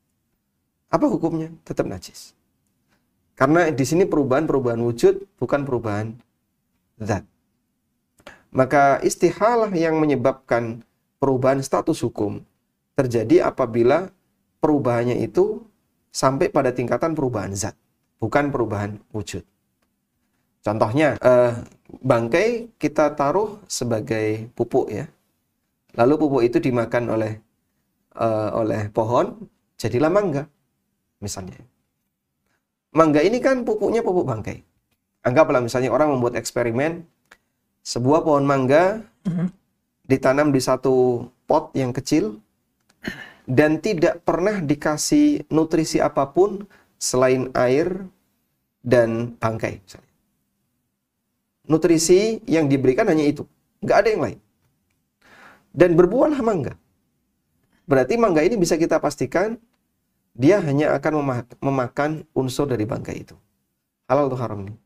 [0.91, 1.51] Apa hukumnya?
[1.67, 2.35] Tetap najis.
[3.35, 6.15] Karena di sini perubahan-perubahan wujud bukan perubahan
[7.03, 7.27] zat.
[8.55, 10.87] Maka istihalah yang menyebabkan
[11.19, 12.47] perubahan status hukum
[12.95, 14.15] terjadi apabila
[14.63, 15.67] perubahannya itu
[16.15, 17.75] sampai pada tingkatan perubahan zat,
[18.23, 19.43] bukan perubahan wujud.
[20.63, 21.53] Contohnya, eh,
[22.01, 25.11] bangkai kita taruh sebagai pupuk ya.
[25.95, 27.33] Lalu pupuk itu dimakan oleh
[28.19, 29.47] eh, oleh pohon,
[29.79, 30.47] jadilah mangga.
[31.23, 31.63] Misalnya.
[32.95, 34.63] Mangga ini kan pupuknya pupuk bangkai.
[35.25, 37.03] Anggaplah misalnya orang membuat eksperimen
[37.85, 39.49] sebuah pohon mangga mm-hmm.
[40.09, 42.39] ditanam di satu pot yang kecil
[43.45, 46.65] dan tidak pernah dikasih nutrisi apa pun
[47.01, 48.05] selain air
[48.81, 49.81] dan bangkai.
[49.81, 50.13] Misalnya.
[51.65, 53.49] Nutrisi yang diberikan hanya itu,
[53.81, 54.39] nggak ada yang lain.
[55.75, 56.79] Dan berbuahlah mangga.
[57.85, 59.59] Berarti mangga ini bisa kita pastikan
[60.35, 63.35] dia hanya akan memakan unsur dari bangkai itu.
[64.07, 64.77] Halal atau haram nih?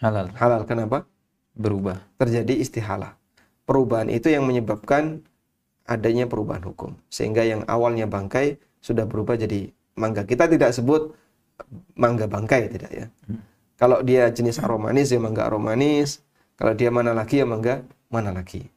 [0.00, 0.32] Halal.
[0.36, 0.62] Halal.
[0.64, 1.08] Kenapa?
[1.56, 2.00] Berubah.
[2.16, 3.16] Terjadi istihalah.
[3.68, 5.24] Perubahan itu yang menyebabkan
[5.84, 6.96] adanya perubahan hukum.
[7.12, 10.24] Sehingga yang awalnya bangkai sudah berubah jadi mangga.
[10.24, 11.12] Kita tidak sebut
[11.92, 13.06] mangga bangkai, tidak ya.
[13.28, 13.44] Hmm.
[13.76, 16.24] Kalau dia jenis aromanis ya mangga aromanis.
[16.56, 18.68] Kalau dia mana lagi ya mangga mana lagi.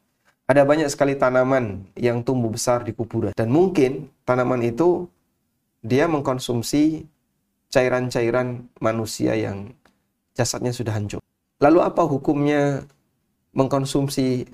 [0.44, 3.32] Ada banyak sekali tanaman yang tumbuh besar di kuburan.
[3.32, 5.08] Dan mungkin tanaman itu
[5.80, 7.08] dia mengkonsumsi
[7.72, 9.72] cairan-cairan manusia yang
[10.36, 11.24] jasadnya sudah hancur.
[11.64, 12.84] Lalu apa hukumnya
[13.56, 14.44] mengkonsumsi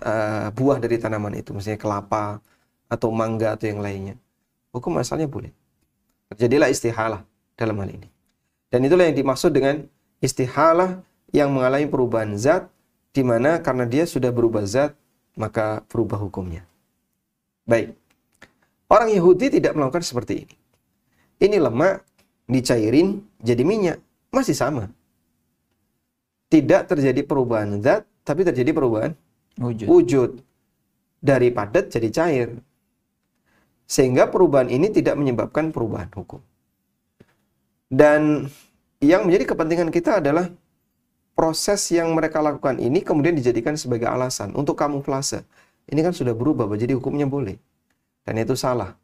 [0.00, 2.40] uh, buah dari tanaman itu, misalnya kelapa
[2.88, 4.16] atau mangga atau yang lainnya?
[4.72, 5.52] Hukum asalnya boleh.
[6.32, 7.20] Terjadilah istihalah
[7.52, 8.08] dalam hal ini.
[8.72, 9.84] Dan itulah yang dimaksud dengan
[10.24, 11.04] istihalah
[11.36, 12.68] yang mengalami perubahan zat,
[13.12, 14.96] di mana karena dia sudah berubah zat,
[15.38, 16.66] maka berubah hukumnya.
[17.64, 17.94] Baik.
[18.90, 20.56] Orang Yahudi tidak melakukan seperti ini.
[21.38, 22.02] Ini lemak,
[22.50, 24.02] dicairin, jadi minyak.
[24.34, 24.90] Masih sama
[26.48, 29.12] tidak terjadi perubahan zat, tapi terjadi perubahan
[29.60, 29.86] wujud.
[29.86, 30.30] wujud.
[31.20, 32.48] Dari padat jadi cair.
[33.88, 36.40] Sehingga perubahan ini tidak menyebabkan perubahan hukum.
[37.88, 38.48] Dan
[39.00, 40.52] yang menjadi kepentingan kita adalah
[41.38, 45.46] proses yang mereka lakukan ini kemudian dijadikan sebagai alasan untuk kamuflase.
[45.86, 47.54] Ini kan sudah berubah, jadi hukumnya boleh.
[48.26, 48.98] Dan itu salah.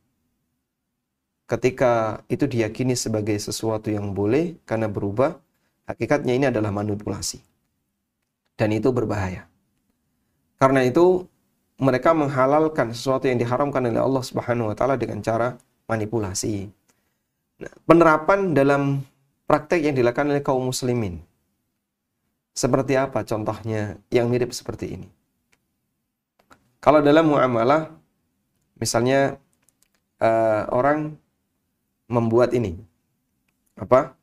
[1.46, 5.38] Ketika itu diyakini sebagai sesuatu yang boleh karena berubah,
[5.84, 7.44] Hakikatnya ini adalah manipulasi.
[8.56, 9.44] Dan itu berbahaya.
[10.56, 11.28] Karena itu
[11.76, 16.70] mereka menghalalkan sesuatu yang diharamkan oleh Allah Subhanahu wa taala dengan cara manipulasi.
[17.60, 19.04] Nah, penerapan dalam
[19.44, 21.20] praktek yang dilakukan oleh kaum muslimin.
[22.54, 25.08] Seperti apa contohnya yang mirip seperti ini?
[26.78, 27.90] Kalau dalam muamalah
[28.78, 29.42] misalnya
[30.22, 31.18] uh, orang
[32.06, 32.78] membuat ini
[33.74, 34.14] apa?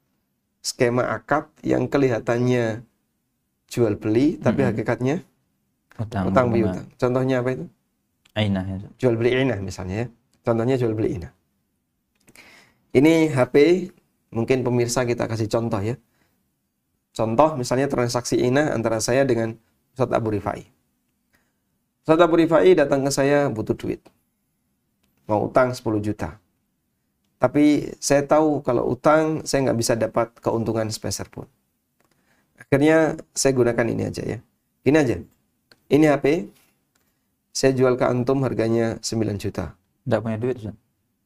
[0.61, 2.85] skema akad yang kelihatannya
[3.65, 4.69] jual beli tapi mm -hmm.
[4.77, 5.15] hakikatnya
[5.97, 6.87] utang, utang piutang.
[7.01, 7.65] Contohnya apa itu?
[8.37, 8.77] Ainah ya.
[9.01, 10.07] Jual beli inah misalnya ya.
[10.45, 11.33] Contohnya jual beli inah.
[12.91, 13.87] Ini HP
[14.31, 15.95] mungkin pemirsa kita kasih contoh ya.
[17.11, 19.59] Contoh misalnya transaksi inah antara saya dengan
[19.91, 20.63] Ustaz Abu Rifai.
[22.07, 23.99] Ustaz Abu Rifai datang ke saya butuh duit.
[25.27, 26.39] Mau utang 10 juta.
[27.41, 31.49] Tapi saya tahu kalau utang saya nggak bisa dapat keuntungan sepeser pun.
[32.55, 34.39] Akhirnya saya gunakan ini aja ya.
[34.87, 35.15] Ini aja.
[35.91, 36.47] Ini HP.
[37.51, 39.75] Saya jual ke antum harganya 9 juta.
[40.07, 40.75] Nggak punya duit, Ustaz?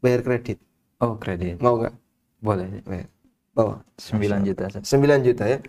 [0.01, 0.57] Bayar kredit.
[0.97, 1.61] Oh, kredit.
[1.61, 1.93] Mau nggak?
[2.41, 2.81] Boleh.
[2.81, 3.14] Bayar.
[3.55, 3.79] Bawa.
[3.95, 4.83] 9 juta, Ustaz.
[4.91, 5.59] 9 juta ya.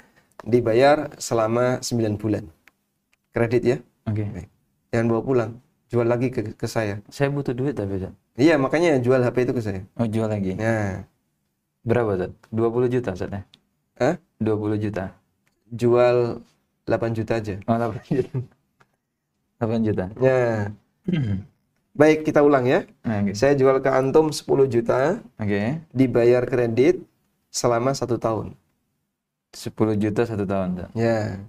[0.43, 2.51] Dibayar selama 9 bulan.
[3.31, 3.79] Kredit ya.
[4.11, 4.27] Oke.
[4.27, 4.45] Okay.
[4.91, 5.51] Jangan bawa pulang.
[5.87, 6.99] Jual lagi ke, ke saya.
[7.07, 8.13] Saya butuh duit tapi, Ustaz.
[8.35, 9.81] Iya, makanya jual HP itu ke saya.
[9.95, 10.59] Oh, jual lagi.
[10.59, 11.07] Nah.
[11.87, 12.35] Berapa, Ustaz?
[12.51, 13.43] 20 juta, Ustaz ya?
[14.03, 14.15] Hah?
[14.43, 15.15] 20 juta.
[15.71, 16.43] Jual
[16.91, 17.55] 8 juta aja.
[17.71, 18.35] Oh, 8 juta.
[19.63, 20.05] 8 juta.
[20.19, 20.75] Ya.
[22.01, 22.83] Baik, kita ulang ya.
[23.07, 23.33] Okay.
[23.39, 25.23] Saya jual ke antum 10 juta.
[25.39, 25.49] Oke.
[25.49, 25.67] Okay.
[25.95, 27.07] Dibayar kredit
[27.57, 28.53] selama satu tahun.
[29.57, 30.93] 10 juta satu tahun.
[30.93, 31.41] Ya.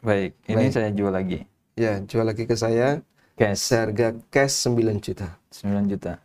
[0.00, 0.72] Baik, ini Baik.
[0.72, 1.44] saya jual lagi.
[1.76, 3.04] Ya, jual lagi ke saya.
[3.36, 3.76] Cash.
[3.76, 5.36] Harga cash 9 juta.
[5.52, 6.16] 9 juta.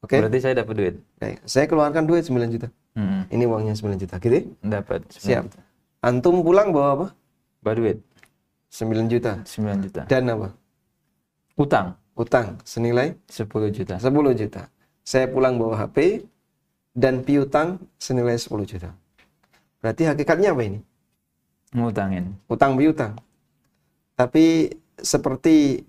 [0.00, 0.16] Oke.
[0.16, 0.18] Okay?
[0.24, 0.94] Berarti saya dapat duit.
[1.20, 1.44] Baik.
[1.44, 2.68] Saya keluarkan duit 9 juta.
[2.96, 3.28] Hmm.
[3.28, 4.56] Ini uangnya 9 juta, gitu?
[4.64, 5.00] Dapat.
[5.12, 5.44] Siap.
[5.44, 5.60] Juta.
[6.00, 7.06] Antum pulang bawa apa?
[7.60, 7.98] Bawa duit.
[8.72, 9.42] 9 juta.
[9.44, 10.02] 9 juta.
[10.08, 10.48] Dan apa?
[11.58, 11.98] Utang.
[12.14, 13.98] Utang senilai 10 juta.
[13.98, 14.08] 10
[14.38, 14.62] juta.
[15.02, 16.22] Saya pulang bawa HP
[16.98, 18.90] dan piutang senilai 10 juta.
[19.78, 20.82] Berarti hakikatnya apa ini?
[21.70, 22.34] Ngutangin.
[22.50, 23.14] Utang piutang.
[24.18, 25.86] Tapi seperti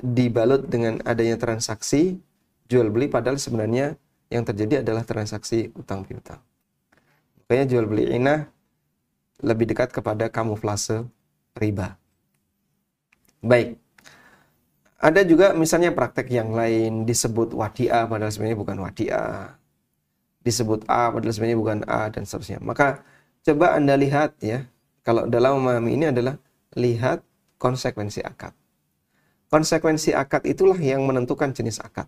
[0.00, 2.16] dibalut dengan adanya transaksi
[2.72, 4.00] jual beli padahal sebenarnya
[4.32, 6.40] yang terjadi adalah transaksi utang piutang.
[7.44, 8.48] Makanya jual beli inah
[9.44, 11.04] lebih dekat kepada kamuflase
[11.52, 12.00] riba.
[13.44, 13.76] Baik.
[14.96, 19.60] Ada juga misalnya praktek yang lain disebut wadiah padahal sebenarnya bukan wadiah.
[20.46, 22.62] Disebut A padahal sebenarnya bukan A dan seterusnya.
[22.62, 23.02] Maka
[23.42, 24.70] coba Anda lihat ya,
[25.02, 26.38] kalau dalam memahami ini adalah
[26.78, 27.26] lihat
[27.58, 28.54] konsekuensi akad.
[29.50, 32.06] Konsekuensi akad itulah yang menentukan jenis akad.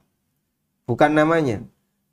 [0.86, 1.66] Bukan namanya.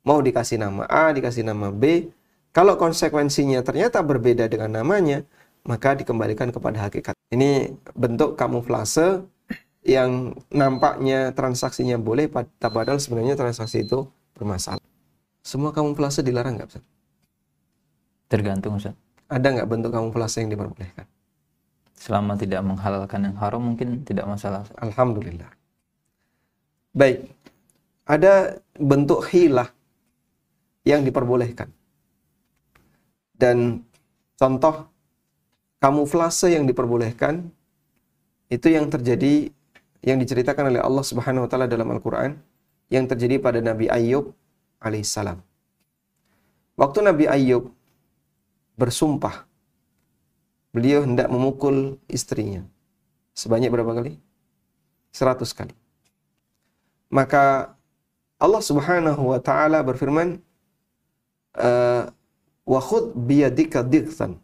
[0.06, 2.14] Mau dikasih nama A, dikasih nama B.
[2.54, 5.26] Kalau konsekuensinya ternyata berbeda dengan namanya,
[5.66, 7.18] maka dikembalikan kepada hakikat.
[7.34, 9.26] Ini bentuk kamuflase
[9.82, 14.06] yang nampaknya transaksinya boleh, padahal sebenarnya transaksi itu
[14.38, 14.85] bermasalah.
[15.46, 16.84] Semua kamuflase dilarang nggak, Ustaz?
[18.26, 18.98] Tergantung, Ustaz.
[19.30, 21.06] Ada nggak bentuk kamuflase yang diperbolehkan?
[21.96, 24.68] selama tidak menghalalkan yang haram mungkin tidak masalah.
[24.78, 25.48] Alhamdulillah.
[26.92, 27.32] Baik.
[28.06, 29.66] Ada bentuk hilah
[30.86, 31.66] yang diperbolehkan.
[33.34, 33.82] Dan
[34.38, 34.86] contoh
[35.82, 37.50] kamuflase yang diperbolehkan
[38.46, 39.50] itu yang terjadi
[40.06, 42.38] yang diceritakan oleh Allah Subhanahu wa taala dalam Al-Qur'an
[42.86, 44.30] yang terjadi pada Nabi Ayub
[44.80, 45.38] alaihissalam.
[46.76, 47.72] Waktu Nabi Ayub
[48.76, 49.48] bersumpah
[50.76, 52.60] beliau hendak memukul istrinya.
[53.32, 54.20] Sebanyak berapa kali?
[55.12, 55.72] Seratus kali.
[57.08, 57.72] Maka
[58.36, 60.36] Allah Subhanahu wa taala berfirman,
[61.56, 62.04] eh,
[62.68, 64.36] "Wa khudh biyadika dighsan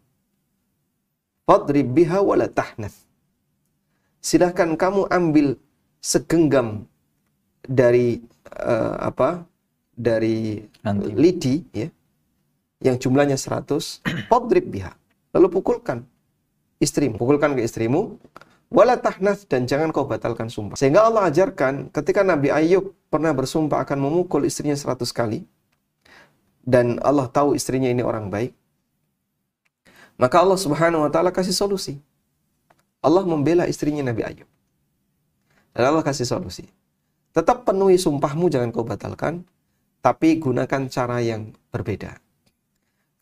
[1.44, 2.96] fadrib biha wa la tahnath."
[4.24, 5.58] Silahkan kamu ambil
[5.98, 6.86] segenggam
[7.66, 8.22] dari
[8.54, 9.46] uh, apa?
[9.92, 11.12] Dari Nanti.
[11.12, 11.88] lidi ya.
[12.82, 14.92] Yang jumlahnya 100, fadrib biha.
[15.32, 16.02] Lalu pukulkan
[16.82, 17.14] istrimu.
[17.16, 18.18] Pukulkan ke istrimu.
[18.72, 20.80] Wala tahnath dan jangan kau batalkan sumpah.
[20.80, 25.44] Sehingga Allah ajarkan ketika Nabi Ayub pernah bersumpah akan memukul istrinya seratus kali.
[26.64, 28.56] Dan Allah tahu istrinya ini orang baik.
[30.16, 32.00] Maka Allah subhanahu wa ta'ala kasih solusi.
[33.02, 34.48] Allah membela istrinya Nabi Ayub.
[35.74, 36.64] Dan Allah kasih solusi.
[37.32, 39.42] Tetap penuhi sumpahmu, jangan kau batalkan.
[40.02, 42.18] Tapi gunakan cara yang berbeda.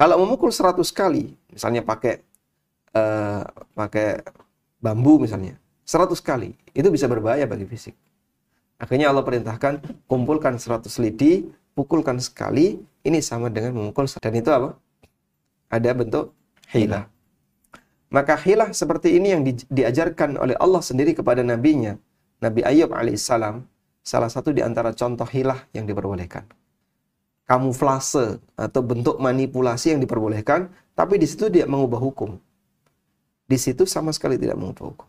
[0.00, 2.24] Kalau memukul 100 kali, misalnya pakai
[2.94, 3.44] uh,
[3.76, 4.22] pakai
[4.80, 7.94] bambu misalnya 100 kali itu bisa berbahaya bagi fisik
[8.80, 14.74] akhirnya Allah perintahkan kumpulkan 100 lidi pukulkan sekali ini sama dengan memukul dan itu apa
[15.70, 16.32] ada bentuk
[16.72, 17.06] hilah
[18.10, 21.94] maka hilah seperti ini yang di, diajarkan oleh Allah sendiri kepada nabinya
[22.40, 23.62] Nabi Ayub alaihissalam
[24.00, 26.48] salah satu di antara contoh hilah yang diperbolehkan.
[27.50, 32.38] Kamuflase atau bentuk manipulasi yang diperbolehkan, tapi di situ tidak mengubah hukum.
[33.50, 35.08] Di situ sama sekali tidak mengubah hukum.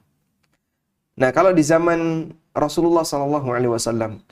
[1.22, 4.26] Nah, kalau di zaman Rasulullah Shallallahu Alaihi Wasallam,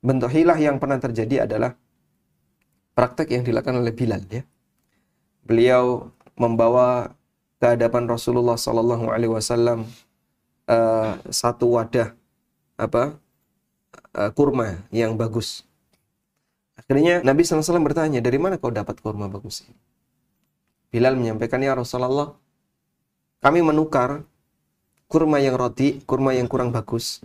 [0.00, 1.76] bentuk hilah yang pernah terjadi adalah
[2.96, 4.24] praktek yang dilakukan oleh Bilal.
[4.32, 4.48] Ya,
[5.44, 7.12] beliau membawa
[7.60, 9.84] ke hadapan Rasulullah Shallallahu Alaihi Wasallam
[10.64, 12.16] uh, satu wadah
[12.80, 13.20] apa
[14.16, 15.68] uh, kurma yang bagus.
[16.76, 19.76] Akhirnya Nabi SAW bertanya, dari mana kau dapat kurma bagus ini?
[20.92, 22.36] Bilal menyampaikan, ya Rasulullah,
[23.42, 24.24] kami menukar
[25.10, 27.20] kurma yang roti, kurma yang kurang bagus.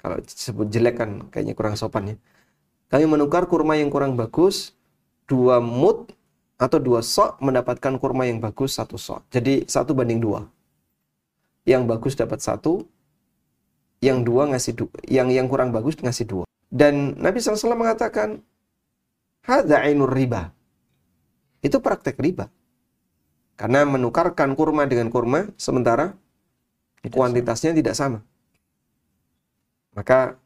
[0.00, 2.16] Kalau disebut jelek kan kayaknya kurang sopan ya.
[2.88, 4.72] Kami menukar kurma yang kurang bagus,
[5.26, 6.14] dua mut
[6.56, 9.26] atau dua sok mendapatkan kurma yang bagus satu sok.
[9.28, 10.46] Jadi satu banding dua.
[11.66, 12.86] Yang bagus dapat satu,
[13.98, 16.46] yang dua ngasih dua, yang yang kurang bagus ngasih dua.
[16.70, 18.42] Dan Nabi SAW mengatakan,
[19.46, 20.50] Hada ainur riba.
[21.62, 22.50] Itu praktek riba.
[23.54, 26.18] Karena menukarkan kurma dengan kurma, sementara
[27.00, 27.78] tidak kuantitasnya sama.
[27.78, 28.18] tidak sama.
[29.96, 30.36] Maka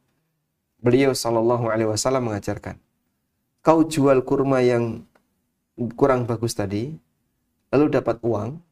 [0.79, 2.79] beliau Shallallahu Alaihi Wasallam mengajarkan,
[3.65, 5.03] kau jual kurma yang
[5.99, 6.95] kurang bagus tadi,
[7.75, 8.63] lalu dapat uang,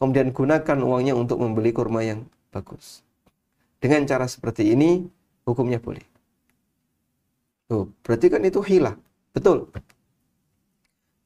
[0.00, 3.06] kemudian gunakan uangnya untuk membeli kurma yang bagus.
[3.78, 5.06] Dengan cara seperti ini,
[5.46, 6.17] hukumnya boleh.
[7.68, 8.96] Tuh, berarti kan itu hilah.
[9.36, 9.68] Betul.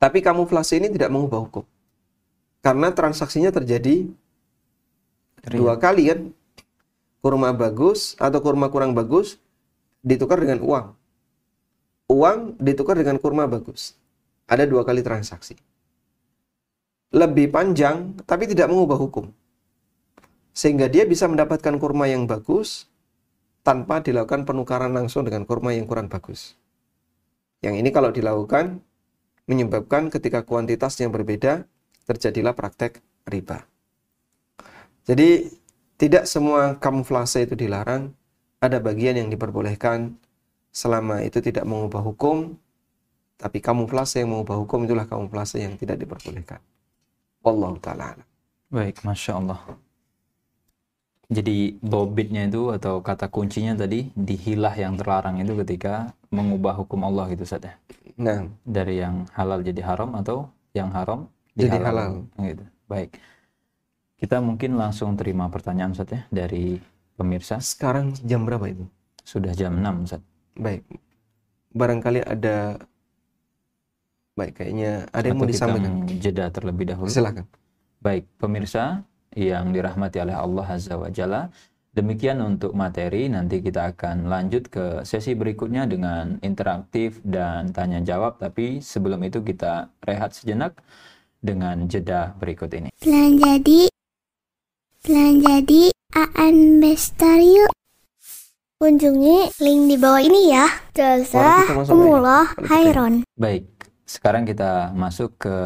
[0.02, 1.64] Tapi kamuflase ini tidak mengubah hukum.
[2.62, 4.10] Karena transaksinya terjadi
[5.46, 6.20] dua kali kan.
[7.22, 9.38] Kurma bagus atau kurma kurang bagus
[10.02, 10.86] ditukar dengan uang.
[12.10, 13.94] Uang ditukar dengan kurma bagus.
[14.50, 15.54] Ada dua kali transaksi
[17.12, 19.28] lebih panjang tapi tidak mengubah hukum.
[20.56, 22.88] Sehingga dia bisa mendapatkan kurma yang bagus
[23.62, 26.58] tanpa dilakukan penukaran langsung dengan kurma yang kurang bagus.
[27.62, 28.82] Yang ini kalau dilakukan
[29.46, 31.66] menyebabkan ketika kuantitas yang berbeda
[32.06, 33.62] terjadilah praktek riba.
[35.06, 35.50] Jadi
[35.98, 38.10] tidak semua kamuflase itu dilarang,
[38.58, 40.18] ada bagian yang diperbolehkan
[40.74, 42.58] selama itu tidak mengubah hukum,
[43.38, 46.58] tapi kamuflase yang mengubah hukum itulah kamuflase yang tidak diperbolehkan.
[47.42, 48.18] Wallahu taala.
[48.70, 49.58] Baik, masya Allah.
[51.32, 57.32] Jadi bobitnya itu atau kata kuncinya tadi dihilah yang terlarang itu ketika mengubah hukum Allah
[57.32, 57.72] gitu saja.
[57.72, 57.76] Ya?
[58.20, 62.28] Nah, dari yang halal jadi haram atau yang haram jadi halal.
[62.36, 62.64] Gitu.
[62.84, 63.16] Baik.
[64.20, 66.76] Kita mungkin langsung terima pertanyaan Ustaz ya dari
[67.16, 67.58] pemirsa.
[67.64, 68.84] Sekarang jam berapa itu?
[69.24, 70.22] Sudah jam 6 Ustaz.
[70.54, 70.84] Baik.
[71.72, 72.76] Barangkali ada
[74.32, 76.08] Baik, kayaknya ada yang mau disampaikan.
[76.16, 77.12] Jeda terlebih dahulu.
[77.12, 77.44] Silakan.
[78.00, 79.04] Baik, pemirsa
[79.36, 81.48] yang dirahmati oleh Allah Azza wa Jalla.
[81.92, 88.40] Demikian untuk materi, nanti kita akan lanjut ke sesi berikutnya dengan interaktif dan tanya jawab.
[88.40, 90.80] Tapi sebelum itu kita rehat sejenak
[91.36, 92.88] dengan jeda berikut ini.
[92.96, 93.92] Plan jadi,
[95.04, 97.60] plan jadi AN Bestari
[98.82, 100.66] Kunjungi link di bawah ini ya.
[100.90, 103.22] Jasa Umullah Hairon.
[103.38, 103.70] Baik,
[104.02, 105.56] sekarang kita masuk ke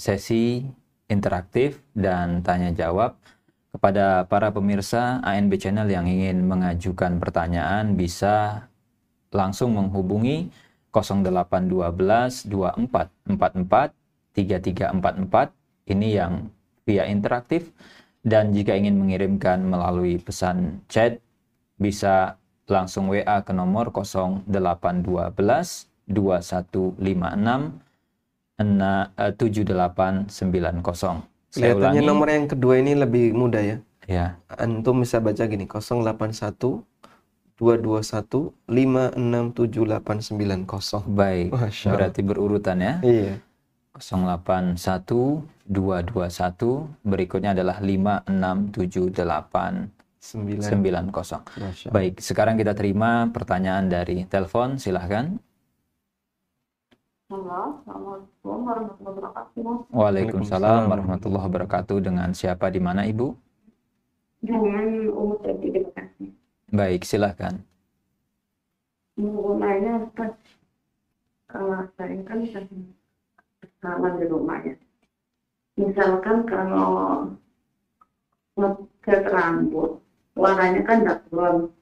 [0.00, 0.64] sesi
[1.12, 3.20] interaktif dan tanya jawab.
[3.72, 8.68] Kepada para pemirsa ANB Channel yang ingin mengajukan pertanyaan bisa
[9.32, 10.52] langsung menghubungi
[10.92, 13.96] 0812 2444
[14.36, 16.52] 3344 ini yang
[16.84, 17.72] via interaktif
[18.20, 21.18] dan jika ingin mengirimkan melalui pesan chat
[21.80, 22.36] bisa
[22.68, 24.46] langsung WA ke nomor 0812
[26.06, 27.91] 2156
[28.62, 30.30] 7890.
[31.52, 32.08] Saya Kelihatannya ulangi.
[32.08, 33.76] nomor yang kedua ini lebih mudah ya.
[34.08, 34.40] Ya.
[34.48, 36.80] Antum bisa baca gini 081
[37.60, 41.04] 221 567890.
[41.06, 41.52] Baik.
[41.52, 43.04] Masya Berarti berurutan ya.
[43.04, 43.36] Iya.
[44.00, 51.90] 081 221 berikutnya adalah 5678 90.
[51.90, 55.34] Baik, sekarang kita terima pertanyaan dari telepon, silahkan.
[59.92, 61.96] Waalaikumsalam warahmatullahi wabarakatuh.
[62.04, 63.32] Dengan siapa di mana Ibu?
[64.44, 66.28] Dengan Umu Tadi di Bekasi.
[66.68, 67.56] Baik, silahkan.
[69.16, 70.36] Mau nanya pas
[71.56, 74.76] uh, saya kan kesalahan di rumah ya.
[75.80, 77.32] Misalkan kalau
[78.60, 80.04] ngecat rambut,
[80.36, 81.72] warnanya kan tidak blond.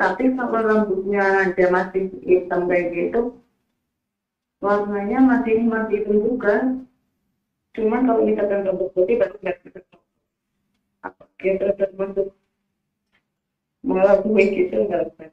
[0.00, 3.41] Tapi kalau rambutnya dia masih hitam kayak gitu,
[4.62, 6.78] warnanya masih masih itu juga
[7.74, 9.58] cuman kalau kita kan rambut putih baru nggak
[11.02, 12.30] apa kita termasuk
[13.82, 15.32] melalui gitu enggak Ustaz?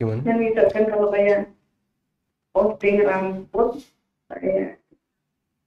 [0.00, 0.20] Gimana?
[0.24, 1.52] Dan misalkan kalau kayak
[2.56, 3.84] posting rambut
[4.32, 4.80] kayak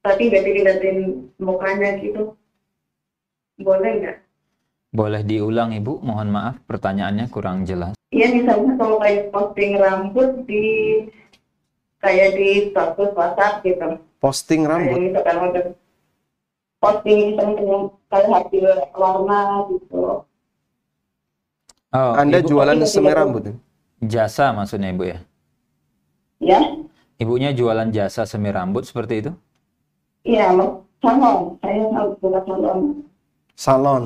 [0.02, 0.98] tapi nggak dilihatin
[1.38, 2.34] mukanya gitu
[3.62, 4.18] boleh nggak?
[4.92, 7.94] Boleh diulang Ibu, mohon maaf pertanyaannya kurang jelas.
[8.12, 10.66] Iya misalnya kalau kayak posting rambut di
[12.02, 13.88] kayak di status WhatsApp gitu.
[14.18, 14.97] Posting Kayak rambut.
[14.99, 15.64] misalkan udah
[16.78, 19.39] posting yang kayak hasil warna
[19.70, 20.26] gitu.
[21.91, 23.20] Oh, Anda Ibu jualan Iya, semir iya.
[23.20, 23.43] rambut.
[23.45, 23.54] ya?
[24.02, 25.18] jasa maksudnya Ibu ya?
[26.41, 26.60] Ya,
[27.18, 29.32] Ibunya jualan jasa semir rambut seperti itu?
[30.24, 30.49] iya
[31.02, 31.58] salon.
[31.62, 31.86] Saya
[32.18, 32.80] buka salon.
[33.54, 34.04] Salon.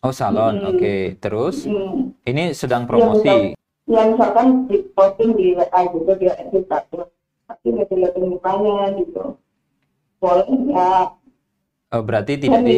[0.00, 0.54] Oh, salon.
[0.56, 0.68] Hmm.
[0.72, 2.16] Oke, terus Hmm.
[2.24, 3.52] ini sedang promosi.
[3.90, 7.10] Ya misalkan di posting di WA gitu dia di status.
[7.50, 9.34] Tapi nggak dilihatin mukanya gitu.
[10.22, 11.06] Boleh nggak?
[11.90, 12.74] Oh, berarti Dan tidak di,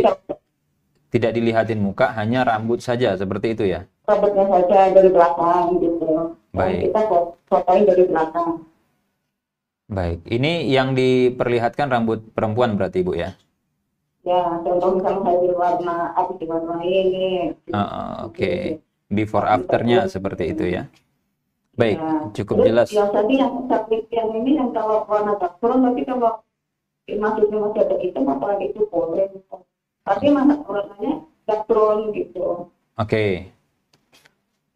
[1.12, 3.84] tidak dilihatin muka, hanya rambut saja seperti itu ya?
[4.08, 6.08] rambutnya saja dari belakang gitu.
[6.52, 6.80] Dan Baik.
[6.90, 8.50] kita fo- fotoin dari belakang.
[9.92, 10.24] Baik.
[10.26, 13.30] Ini yang diperlihatkan rambut perempuan berarti Ibu ya?
[14.22, 17.52] Ya, contoh misalnya hasil warna, apa sih warna ini.
[17.74, 18.78] Ah, Oke.
[19.12, 20.88] Before afternya seperti itu ya?
[21.76, 22.12] Baik, Ya.
[22.36, 22.88] cukup Terus jelas.
[22.92, 26.40] Yang tadi yang sakit yang ini yang kalau warna saffron, tapi kalau
[27.08, 29.28] maksudnya masih ada hitam apa itu boleh.
[30.04, 32.72] Tapi mana warnanya saffron gitu.
[32.96, 33.52] Oke.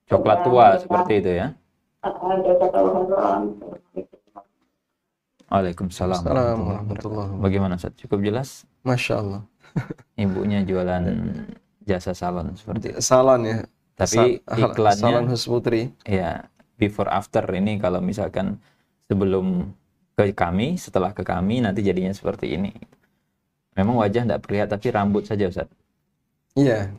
[0.09, 1.47] Coklat tua seperti itu ya?
[2.01, 3.43] Ada kata orang
[5.47, 6.19] Waalaikumsalam.
[6.19, 7.45] Assalamualaikum warahmatullahi wabarakatuh.
[7.47, 7.95] Bagaimana Ustaz?
[8.03, 8.49] Cukup jelas?
[8.83, 9.43] Masya Allah.
[10.19, 11.05] Ibunya jualan
[11.87, 12.99] jasa salon seperti itu.
[12.99, 13.59] Salon ya.
[13.97, 15.91] Tapi iklannya Salon Husputri.
[16.05, 18.61] ya before after ini kalau misalkan
[19.09, 19.73] sebelum
[20.17, 22.73] ke kami, setelah ke kami nanti jadinya seperti ini.
[23.77, 25.69] Memang wajah tidak terlihat tapi rambut saja Ustaz.
[26.57, 26.93] Iya.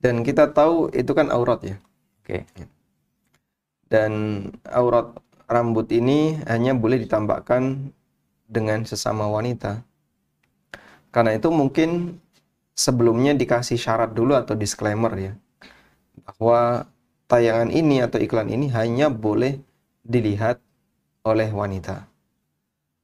[0.00, 1.76] Dan kita tahu itu kan aurat ya.
[2.24, 2.48] Oke.
[3.92, 4.12] Dan
[4.72, 5.12] aurat
[5.44, 7.92] rambut ini hanya boleh ditampakkan
[8.48, 9.84] dengan sesama wanita.
[11.12, 12.16] Karena itu mungkin
[12.72, 15.32] sebelumnya dikasih syarat dulu atau disclaimer ya.
[16.24, 16.88] Bahwa
[17.28, 19.60] tayangan ini atau iklan ini hanya boleh
[20.04, 20.60] dilihat
[21.24, 22.04] oleh wanita.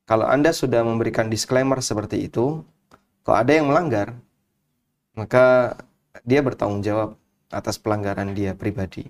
[0.04, 2.60] Kalau Anda sudah memberikan disclaimer seperti itu,
[3.22, 4.18] kalau ada yang melanggar,
[5.14, 5.76] maka
[6.26, 7.14] dia bertanggung jawab
[7.50, 9.06] atas pelanggaran dia pribadi.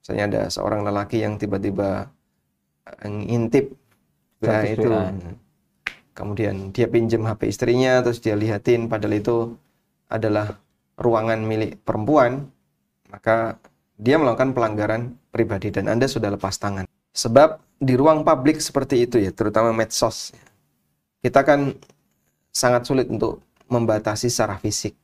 [0.00, 2.08] Misalnya ada seorang lelaki yang tiba-tiba
[2.86, 3.72] eh, ngintip
[4.38, 4.90] Status itu.
[6.14, 9.36] Kemudian dia pinjam HP istrinya terus dia lihatin padahal itu
[10.10, 10.58] adalah
[10.98, 12.50] ruangan milik perempuan,
[13.08, 13.56] maka
[13.98, 16.86] dia melakukan pelanggaran pribadi dan Anda sudah lepas tangan.
[17.12, 20.30] Sebab di ruang publik seperti itu ya, terutama medsos,
[21.18, 21.74] kita kan
[22.54, 24.94] sangat sulit untuk membatasi secara fisik.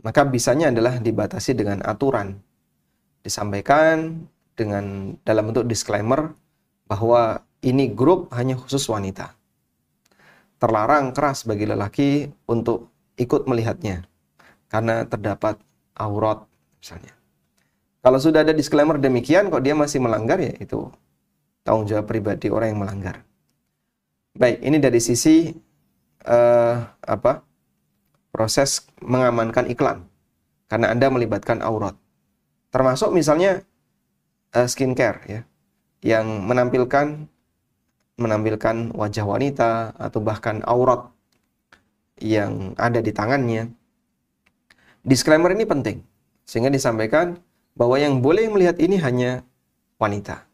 [0.00, 2.40] Maka bisanya adalah dibatasi dengan aturan.
[3.20, 4.24] Disampaikan
[4.56, 6.32] dengan dalam bentuk disclaimer
[6.88, 9.36] bahwa ini grup hanya khusus wanita.
[10.56, 12.88] Terlarang keras bagi lelaki untuk
[13.20, 14.08] ikut melihatnya
[14.72, 15.60] karena terdapat
[15.96, 16.49] aurat
[16.80, 17.12] misalnya.
[18.00, 20.88] Kalau sudah ada disclaimer demikian kok dia masih melanggar ya itu
[21.60, 23.16] tanggung jawab pribadi orang yang melanggar.
[24.32, 25.52] Baik, ini dari sisi
[26.24, 27.44] eh, apa?
[28.30, 30.06] proses mengamankan iklan
[30.70, 31.98] karena Anda melibatkan aurat.
[32.70, 33.66] Termasuk misalnya
[34.54, 35.40] eh, skincare ya
[36.00, 37.26] yang menampilkan
[38.16, 41.10] menampilkan wajah wanita atau bahkan aurat
[42.22, 43.68] yang ada di tangannya.
[45.02, 46.09] Disclaimer ini penting
[46.50, 47.38] sehingga disampaikan
[47.78, 49.46] bahwa yang boleh melihat ini hanya
[50.02, 50.50] wanita.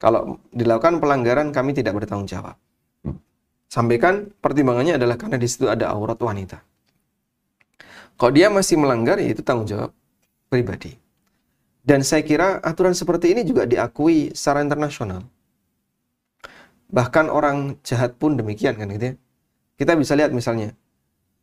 [0.00, 2.56] Kalau dilakukan pelanggaran kami tidak bertanggung jawab.
[3.68, 6.64] Sampaikan pertimbangannya adalah karena di situ ada aurat wanita.
[8.16, 9.92] Kalau dia masih melanggar ya itu tanggung jawab
[10.48, 10.96] pribadi.
[11.84, 15.28] Dan saya kira aturan seperti ini juga diakui secara internasional.
[16.88, 19.14] Bahkan orang jahat pun demikian kan gitu ya.
[19.76, 20.72] Kita bisa lihat misalnya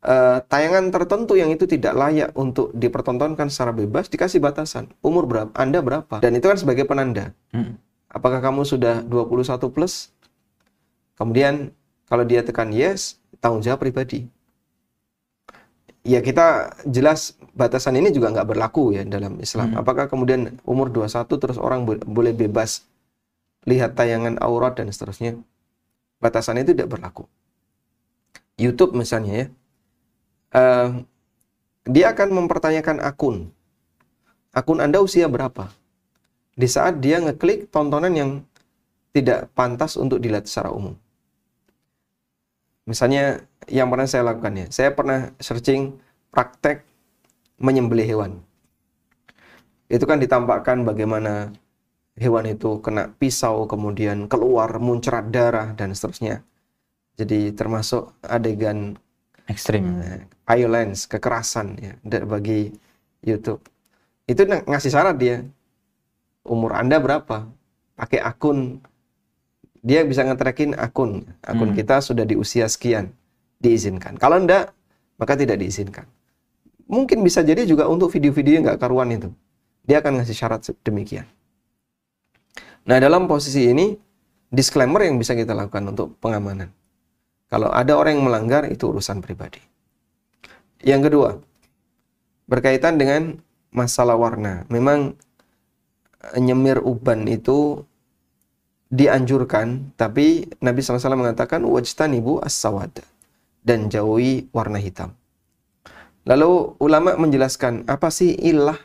[0.03, 4.91] eh, tayangan tertentu yang itu tidak layak untuk dipertontonkan secara bebas dikasih batasan.
[5.01, 5.51] Umur berapa?
[5.57, 6.21] Anda berapa?
[6.21, 7.33] Dan itu kan sebagai penanda.
[7.53, 7.79] Hmm.
[8.07, 10.13] Apakah kamu sudah 21 plus?
[11.17, 11.73] Kemudian
[12.07, 14.29] kalau dia tekan yes, tanggung jawab pribadi.
[16.07, 19.75] Ya kita jelas batasan ini juga nggak berlaku ya dalam Islam.
[19.75, 19.81] Hmm.
[19.83, 22.87] Apakah kemudian umur 21 terus orang bo- boleh bebas
[23.67, 25.35] lihat tayangan aurat dan seterusnya?
[26.23, 27.27] Batasan itu tidak berlaku.
[28.57, 29.45] YouTube misalnya ya,
[30.53, 30.87] eh,
[31.87, 33.51] dia akan mempertanyakan akun.
[34.51, 35.71] Akun Anda usia berapa?
[36.57, 38.31] Di saat dia ngeklik tontonan yang
[39.15, 40.97] tidak pantas untuk dilihat secara umum.
[42.87, 45.99] Misalnya yang pernah saya lakukan ya, saya pernah searching
[46.31, 46.87] praktek
[47.59, 48.31] menyembelih hewan.
[49.87, 51.51] Itu kan ditampakkan bagaimana
[52.17, 56.43] hewan itu kena pisau kemudian keluar muncrat darah dan seterusnya.
[57.17, 58.97] Jadi termasuk adegan
[59.47, 61.93] ekstrim eh, violence, kekerasan ya
[62.23, 62.71] bagi
[63.23, 63.63] YouTube.
[64.27, 65.43] Itu ngasih syarat dia.
[66.47, 67.47] Umur Anda berapa?
[67.97, 68.79] Pakai akun
[69.87, 71.23] dia bisa ngetrekin akun.
[71.39, 71.77] Akun hmm.
[71.79, 73.15] kita sudah di usia sekian
[73.63, 74.19] diizinkan.
[74.19, 74.75] Kalau enggak,
[75.15, 76.05] maka tidak diizinkan.
[76.87, 79.29] Mungkin bisa jadi juga untuk video-video yang nggak karuan itu.
[79.87, 81.27] Dia akan ngasih syarat demikian.
[82.87, 83.95] Nah, dalam posisi ini,
[84.47, 86.71] disclaimer yang bisa kita lakukan untuk pengamanan.
[87.47, 89.63] Kalau ada orang yang melanggar, itu urusan pribadi.
[90.83, 91.29] Yang kedua,
[92.45, 93.39] berkaitan dengan
[93.71, 94.67] masalah warna.
[94.67, 95.15] Memang
[96.33, 97.87] eh, nyemir uban itu
[98.87, 103.03] dianjurkan, tapi Nabi SAW mengatakan wajtanibu as-sawada
[103.63, 105.11] dan jauhi warna hitam.
[106.27, 108.79] Lalu ulama menjelaskan apa sih ilah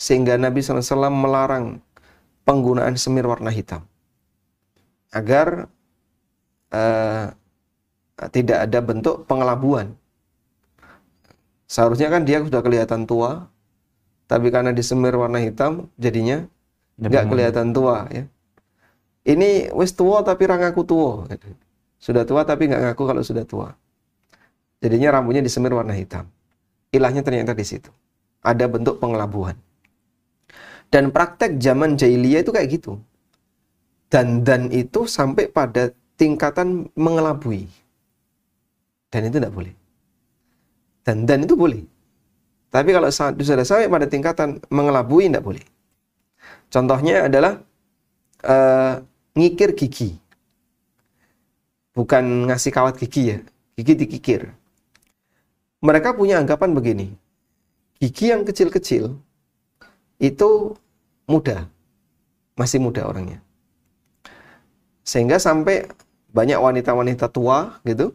[0.00, 1.80] sehingga Nabi SAW melarang
[2.48, 3.84] penggunaan semir warna hitam
[5.12, 5.68] agar
[6.72, 7.32] uh,
[8.30, 9.94] tidak ada bentuk pengelabuan.
[11.66, 13.50] Seharusnya kan dia sudah kelihatan tua,
[14.30, 16.46] tapi karena disemir warna hitam, jadinya
[17.00, 18.24] nggak kelihatan tua ya.
[19.24, 21.24] Ini wis tua tapi rangaku tua.
[21.96, 23.72] Sudah tua tapi nggak ngaku kalau sudah tua.
[24.84, 26.28] Jadinya rambutnya disemir warna hitam.
[26.92, 27.88] Ilahnya ternyata di situ.
[28.44, 29.56] Ada bentuk pengelabuan.
[30.92, 33.00] Dan praktek zaman jahiliyah itu kayak gitu.
[34.12, 35.90] Dan dan itu sampai pada
[36.20, 37.66] tingkatan mengelabui.
[39.14, 39.70] Dan itu tidak boleh.
[41.06, 41.86] Dan dan itu boleh.
[42.74, 45.62] Tapi kalau sudah sampai pada tingkatan mengelabui tidak boleh.
[46.66, 47.62] Contohnya adalah
[48.42, 48.98] uh,
[49.38, 50.18] ngikir gigi.
[51.94, 53.38] Bukan ngasih kawat gigi ya.
[53.78, 54.50] Gigi dikikir.
[55.78, 57.14] Mereka punya anggapan begini.
[58.02, 59.14] Gigi yang kecil-kecil
[60.18, 60.50] itu
[61.30, 61.70] muda,
[62.58, 63.38] masih muda orangnya.
[65.06, 65.86] Sehingga sampai
[66.34, 68.10] banyak wanita-wanita tua gitu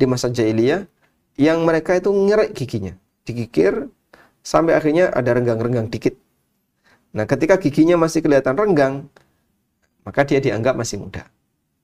[0.00, 0.88] di masa jahiliyah
[1.36, 2.96] yang mereka itu ngerek giginya,
[3.28, 3.92] dikikir
[4.40, 6.16] sampai akhirnya ada renggang-renggang dikit.
[7.12, 9.04] Nah, ketika giginya masih kelihatan renggang,
[10.08, 11.28] maka dia dianggap masih muda.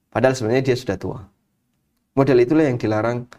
[0.09, 1.19] Padahal sebenarnya dia sudah tua.
[2.17, 3.29] Model itulah yang dilarang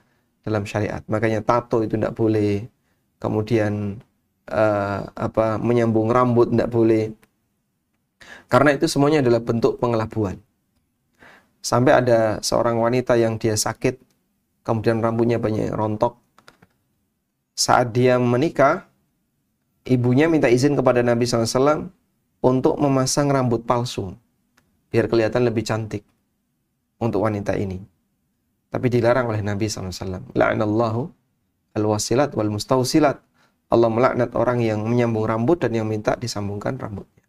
[0.46, 1.02] dalam syariat.
[1.10, 2.70] Makanya tato itu tidak boleh.
[3.18, 3.98] Kemudian
[4.46, 7.10] uh, apa menyambung rambut tidak boleh.
[8.46, 10.38] Karena itu semuanya adalah bentuk pengelabuan.
[11.58, 13.98] Sampai ada seorang wanita yang dia sakit,
[14.68, 16.20] kemudian rambutnya banyak rontok.
[17.56, 18.84] Saat dia menikah,
[19.88, 21.88] ibunya minta izin kepada Nabi SAW
[22.44, 24.12] untuk memasang rambut palsu,
[24.92, 26.04] biar kelihatan lebih cantik
[27.00, 27.80] untuk wanita ini.
[28.68, 30.36] Tapi dilarang oleh Nabi SAW.
[30.36, 31.08] La'anallahu
[31.72, 33.24] al-wasilat wal mustausilat.
[33.72, 37.24] Allah melaknat orang yang menyambung rambut dan yang minta disambungkan rambutnya.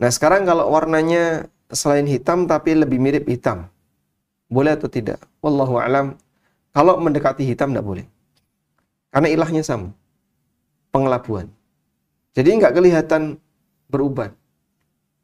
[0.00, 3.68] Nah sekarang kalau warnanya selain hitam tapi lebih mirip hitam.
[4.48, 5.22] Boleh atau tidak?
[5.40, 6.18] Wallahu alam.
[6.74, 8.06] Kalau mendekati hitam tidak boleh.
[9.10, 9.94] Karena ilahnya sama.
[10.90, 11.50] Pengelabuan.
[12.34, 13.38] Jadi nggak kelihatan
[13.86, 14.34] beruban.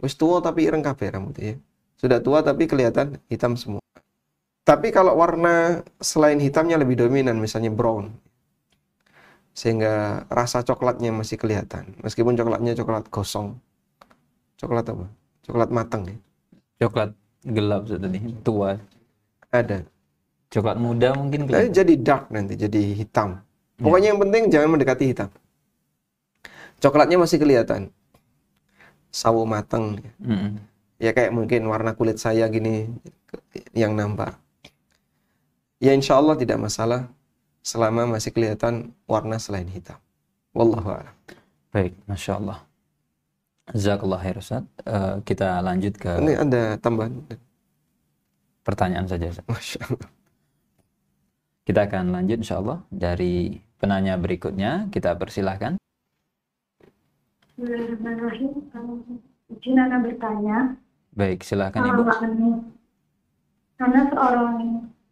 [0.01, 1.55] Wis tua tapi ireng kabeh rambutnya.
[1.55, 1.57] Ya.
[2.01, 3.83] Sudah tua tapi kelihatan hitam semua.
[4.65, 8.15] Tapi kalau warna selain hitamnya lebih dominan, misalnya brown,
[9.51, 13.59] sehingga rasa coklatnya masih kelihatan meskipun coklatnya coklat gosong
[14.57, 15.07] coklat apa
[15.43, 16.17] coklat matang ya
[16.87, 17.11] coklat
[17.45, 18.79] gelap tadi tua
[19.51, 19.87] ada
[20.51, 21.71] coklat muda mungkin kelihatan.
[21.71, 23.39] Eh, jadi dark nanti jadi hitam
[23.79, 23.83] ya.
[23.87, 25.31] pokoknya yang penting jangan mendekati hitam
[26.83, 27.91] coklatnya masih kelihatan
[29.11, 30.51] sawo matang mm -hmm.
[31.03, 32.91] ya kayak mungkin warna kulit saya gini
[33.75, 34.39] yang nampak
[35.83, 37.11] ya insya Allah tidak masalah
[37.61, 40.01] selama masih kelihatan warna selain hitam.
[40.57, 41.15] Wallahu a'lam.
[41.71, 42.59] Baik, masya Allah.
[43.71, 44.65] Jazakallah khair Ustaz.
[44.83, 47.15] Uh, kita lanjut ke Ini ada tambahan
[48.65, 49.33] pertanyaan saja.
[49.51, 50.11] Masya Allah.
[51.65, 54.91] Kita akan lanjut insya Allah dari penanya berikutnya.
[54.91, 55.79] Kita persilahkan.
[57.55, 59.21] Bismillahirrahmanirrahim.
[59.51, 60.79] Izin Anda bertanya.
[61.13, 62.03] Baik, silahkan Ibu.
[63.81, 64.57] Karena seorang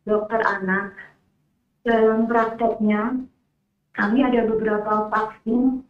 [0.05, 0.93] dokter anak
[1.85, 3.17] dalam prakteknya
[3.97, 5.83] kami ada beberapa vaksin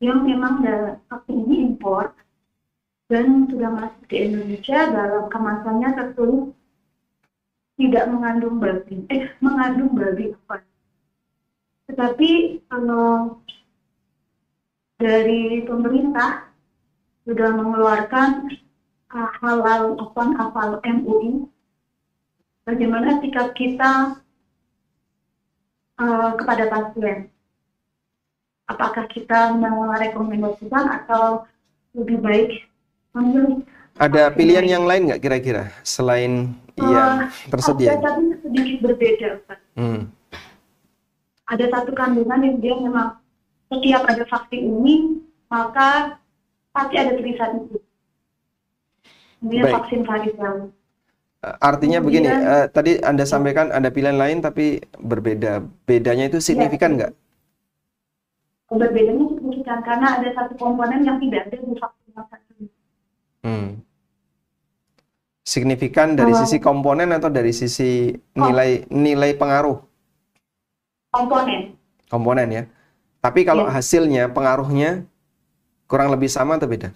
[0.00, 0.64] yang memang
[1.10, 2.14] vaksin ini impor
[3.10, 6.54] dan sudah masuk di Indonesia dalam kemasannya tertulis
[7.80, 10.60] tidak mengandung babi, eh mengandung babi apa?
[11.88, 13.40] Tetapi kalau
[15.00, 16.52] dari pemerintah
[17.24, 18.52] sudah mengeluarkan
[19.16, 21.48] uh, halal apa hafal MUI,
[22.68, 24.20] bagaimana sikap kita
[25.96, 27.32] uh, kepada pasien.
[28.70, 31.42] apakah kita merekomendasikan atau
[31.90, 32.70] lebih baik
[33.18, 33.66] memilih
[34.00, 37.12] ada pilihan yang lain nggak kira-kira selain uh, yang
[37.52, 38.00] tersedia?
[38.00, 39.58] Ada tapi sedikit berbeda, Pak.
[39.76, 40.08] Hmm.
[41.52, 43.20] Ada satu kandungan yang dia memang
[43.68, 45.20] setiap ada vaksin ini
[45.52, 46.16] maka
[46.72, 47.78] pasti ada tulisan itu.
[49.44, 50.72] Ini vaksin varicella.
[51.40, 55.64] Eh, artinya Kemudian, begini, uh, tadi Anda sampaikan ada pilihan lain tapi berbeda.
[55.84, 57.12] Bedanya itu signifikan nggak?
[57.12, 62.64] Ya, berbedanya signifikan karena ada satu komponen yang tidak ada di vaksin vaksin.
[63.44, 63.89] Hmm
[65.50, 69.82] signifikan dari sisi komponen atau dari sisi nilai nilai pengaruh?
[71.10, 71.74] Komponen.
[72.06, 72.62] Komponen ya.
[73.18, 73.74] Tapi kalau ya.
[73.74, 75.02] hasilnya pengaruhnya
[75.90, 76.94] kurang lebih sama atau beda?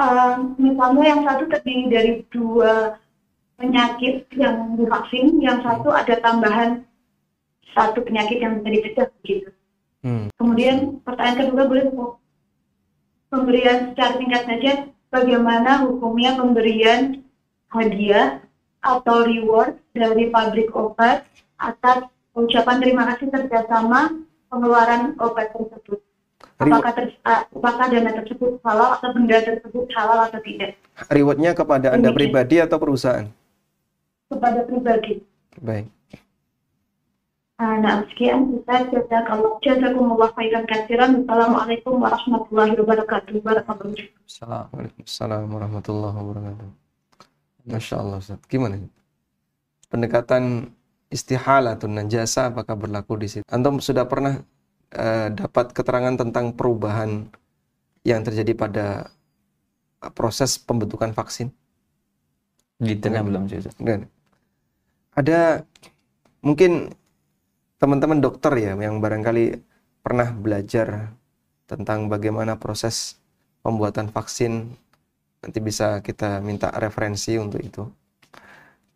[0.00, 2.96] Uh, misalnya yang satu terdiri dari dua
[3.60, 6.86] penyakit yang divaksin, yang satu ada tambahan
[7.76, 9.50] satu penyakit yang bisa dicegah begitu.
[10.00, 10.32] Hmm.
[10.38, 11.84] Kemudian pertanyaan kedua boleh
[13.28, 14.72] pemberian secara singkat saja
[15.08, 17.24] bagaimana hukumnya pemberian
[17.72, 18.40] hadiah
[18.80, 21.26] atau reward dari pabrik obat
[21.58, 24.14] atas ucapan terima kasih kerjasama
[24.48, 26.00] pengeluaran obat tersebut.
[26.58, 30.74] Apakah, ter, apakah dana tersebut halal atau benda tersebut halal atau tidak?
[31.06, 33.30] Rewardnya kepada Anda pribadi atau perusahaan?
[34.26, 35.22] Kepada pribadi.
[35.62, 35.97] Baik.
[37.58, 41.26] Nah, sekian kita jazakallah jazakumullah khairan katsiran.
[41.26, 43.34] Assalamualaikum warahmatullahi wabarakatuh.
[44.22, 46.68] Assalamualaikum warahmatullahi wabarakatuh.
[47.66, 48.38] Masya Allah Ustaz.
[48.46, 48.78] Gimana?
[49.90, 50.70] Pendekatan
[51.10, 53.44] istihalatun najasa apakah berlaku di situ?
[53.50, 54.38] Antum sudah pernah
[54.94, 57.26] uh, dapat keterangan tentang perubahan
[58.06, 59.10] yang terjadi pada
[60.14, 61.50] proses pembentukan vaksin?
[62.78, 63.66] Di tengah belum sih.
[65.18, 65.66] Ada
[66.38, 66.94] mungkin
[67.78, 69.62] teman-teman dokter ya yang barangkali
[70.02, 71.14] pernah belajar
[71.70, 73.18] tentang bagaimana proses
[73.62, 74.74] pembuatan vaksin
[75.38, 77.86] nanti bisa kita minta referensi untuk itu.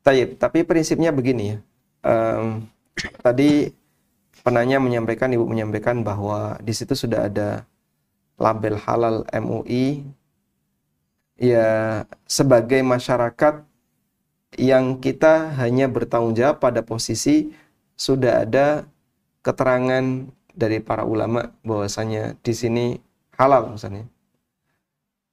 [0.02, 1.58] Taib, tapi prinsipnya begini ya.
[2.02, 2.66] Um,
[3.22, 3.70] tadi
[4.42, 7.62] penanya menyampaikan, ibu menyampaikan bahwa di situ sudah ada
[8.34, 10.02] label halal MUI
[11.38, 13.62] ya sebagai masyarakat
[14.58, 17.54] yang kita hanya bertanggung jawab pada posisi
[18.02, 18.90] sudah ada
[19.46, 22.86] keterangan dari para ulama bahwasanya di sini
[23.38, 24.10] halal misalnya.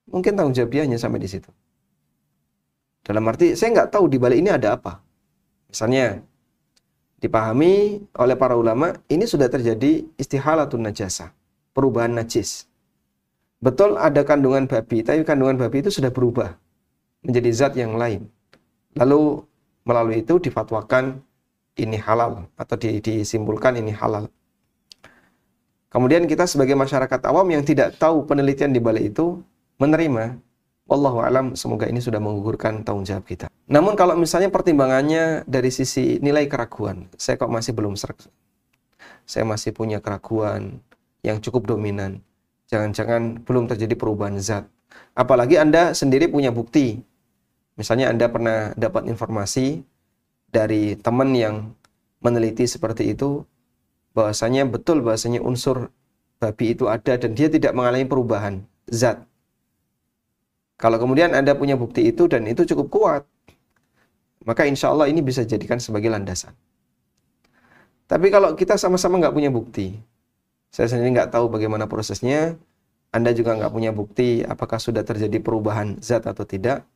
[0.10, 1.50] Mungkin tanggung jawab dia hanya sampai di situ.
[3.02, 5.02] Dalam arti saya nggak tahu di balik ini ada apa.
[5.70, 6.22] Misalnya
[7.18, 11.34] dipahami oleh para ulama ini sudah terjadi istihalatun najasa,
[11.74, 12.70] perubahan najis.
[13.60, 16.56] Betul ada kandungan babi, tapi kandungan babi itu sudah berubah
[17.26, 18.30] menjadi zat yang lain.
[18.96, 19.44] Lalu
[19.84, 21.22] melalui itu difatwakan
[21.82, 24.28] ini halal atau di, disimpulkan ini halal.
[25.90, 29.42] Kemudian kita sebagai masyarakat awam yang tidak tahu penelitian di balik itu
[29.82, 30.38] menerima
[30.90, 33.46] Wallahu alam semoga ini sudah menggugurkan tanggung jawab kita.
[33.70, 38.18] Namun kalau misalnya pertimbangannya dari sisi nilai keraguan, saya kok masih belum serak.
[39.30, 40.82] Saya masih punya keraguan
[41.22, 42.26] yang cukup dominan.
[42.74, 44.66] Jangan-jangan belum terjadi perubahan zat.
[45.14, 47.06] Apalagi Anda sendiri punya bukti.
[47.78, 49.86] Misalnya Anda pernah dapat informasi
[50.50, 51.74] dari teman yang
[52.20, 53.46] meneliti seperti itu
[54.14, 55.94] bahwasanya betul bahwasanya unsur
[56.42, 59.24] babi itu ada dan dia tidak mengalami perubahan zat.
[60.80, 63.24] Kalau kemudian Anda punya bukti itu dan itu cukup kuat,
[64.48, 66.56] maka insya Allah ini bisa jadikan sebagai landasan.
[68.08, 70.00] Tapi kalau kita sama-sama nggak punya bukti,
[70.72, 72.56] saya sendiri nggak tahu bagaimana prosesnya,
[73.12, 76.88] Anda juga nggak punya bukti apakah sudah terjadi perubahan zat atau tidak,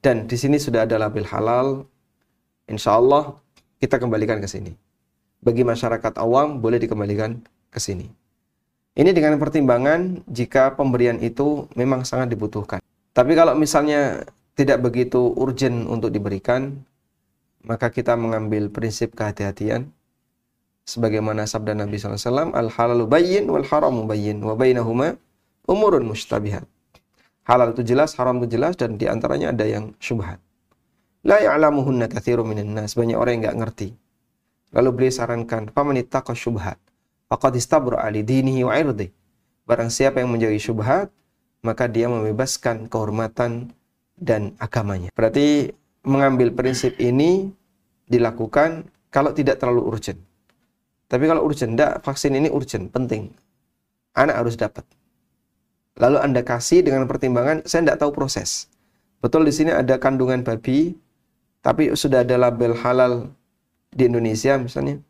[0.00, 1.84] dan di sini sudah ada label halal,
[2.66, 3.38] Insya Allah
[3.78, 4.74] kita kembalikan ke sini.
[5.42, 7.38] Bagi masyarakat awam boleh dikembalikan
[7.70, 8.10] ke sini.
[8.96, 12.80] Ini dengan pertimbangan jika pemberian itu memang sangat dibutuhkan.
[13.12, 14.24] Tapi kalau misalnya
[14.56, 16.80] tidak begitu urgent untuk diberikan,
[17.60, 19.92] maka kita mengambil prinsip kehati-hatian.
[20.86, 25.20] Sebagaimana sabda Nabi SAW, Al-halalu bayyin wal haramu bayyin wa bainahuma
[25.68, 26.64] umurun mustabihat.
[27.46, 30.42] Halal itu jelas, haram itu jelas, dan di antaranya ada yang syubhat.
[31.26, 32.94] La ya'lamuhunna katsiru minan nas.
[32.94, 33.88] Banyak orang yang enggak ngerti.
[34.70, 36.78] Lalu beliau sarankan, "Faman ittaqa syubhat
[37.26, 39.10] faqad istabra ali dinihi wa irdi."
[39.66, 41.10] Barang siapa yang menjauhi syubhat,
[41.66, 43.74] maka dia membebaskan kehormatan
[44.14, 45.10] dan agamanya.
[45.10, 45.74] Berarti
[46.06, 47.50] mengambil prinsip ini
[48.06, 50.22] dilakukan kalau tidak terlalu urgent.
[51.10, 53.34] Tapi kalau urgent, enggak, vaksin ini urgent, penting.
[54.14, 54.86] Anak harus dapat.
[55.98, 58.70] Lalu Anda kasih dengan pertimbangan, saya tidak tahu proses.
[59.18, 60.94] Betul di sini ada kandungan babi,
[61.66, 63.34] tapi sudah ada label halal
[63.90, 65.02] di Indonesia misalnya,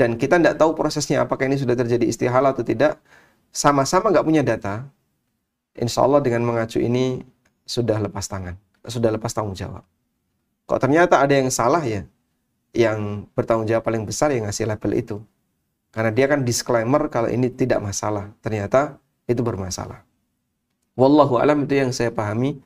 [0.00, 2.96] dan kita tidak tahu prosesnya apakah ini sudah terjadi istihalah atau tidak,
[3.52, 4.88] sama-sama nggak punya data,
[5.76, 7.20] insya Allah dengan mengacu ini
[7.68, 8.56] sudah lepas tangan,
[8.88, 9.84] sudah lepas tanggung jawab.
[10.64, 12.08] Kok ternyata ada yang salah ya,
[12.72, 15.16] yang bertanggung jawab paling besar yang ngasih label itu.
[15.94, 18.28] Karena dia kan disclaimer kalau ini tidak masalah.
[18.44, 20.04] Ternyata itu bermasalah.
[20.92, 22.60] Wallahu alam itu yang saya pahami.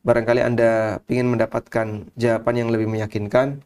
[0.00, 3.60] Barangkali Anda ingin mendapatkan jawaban yang lebih meyakinkan,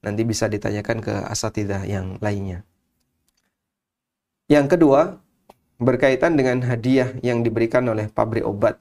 [0.00, 2.64] nanti bisa ditanyakan ke asatidah yang lainnya.
[4.48, 5.20] Yang kedua,
[5.76, 8.80] berkaitan dengan hadiah yang diberikan oleh pabrik obat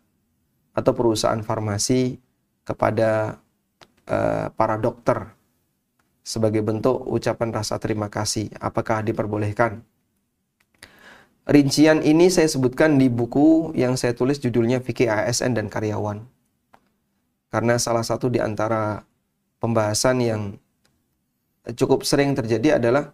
[0.72, 2.18] atau perusahaan farmasi
[2.64, 3.42] kepada
[4.08, 5.36] uh, para dokter
[6.24, 8.52] sebagai bentuk ucapan rasa terima kasih.
[8.60, 9.84] Apakah diperbolehkan?
[11.48, 16.37] Rincian ini saya sebutkan di buku yang saya tulis judulnya Fikih ASN dan Karyawan.
[17.48, 19.04] Karena salah satu di antara
[19.64, 20.42] pembahasan yang
[21.76, 23.12] cukup sering terjadi adalah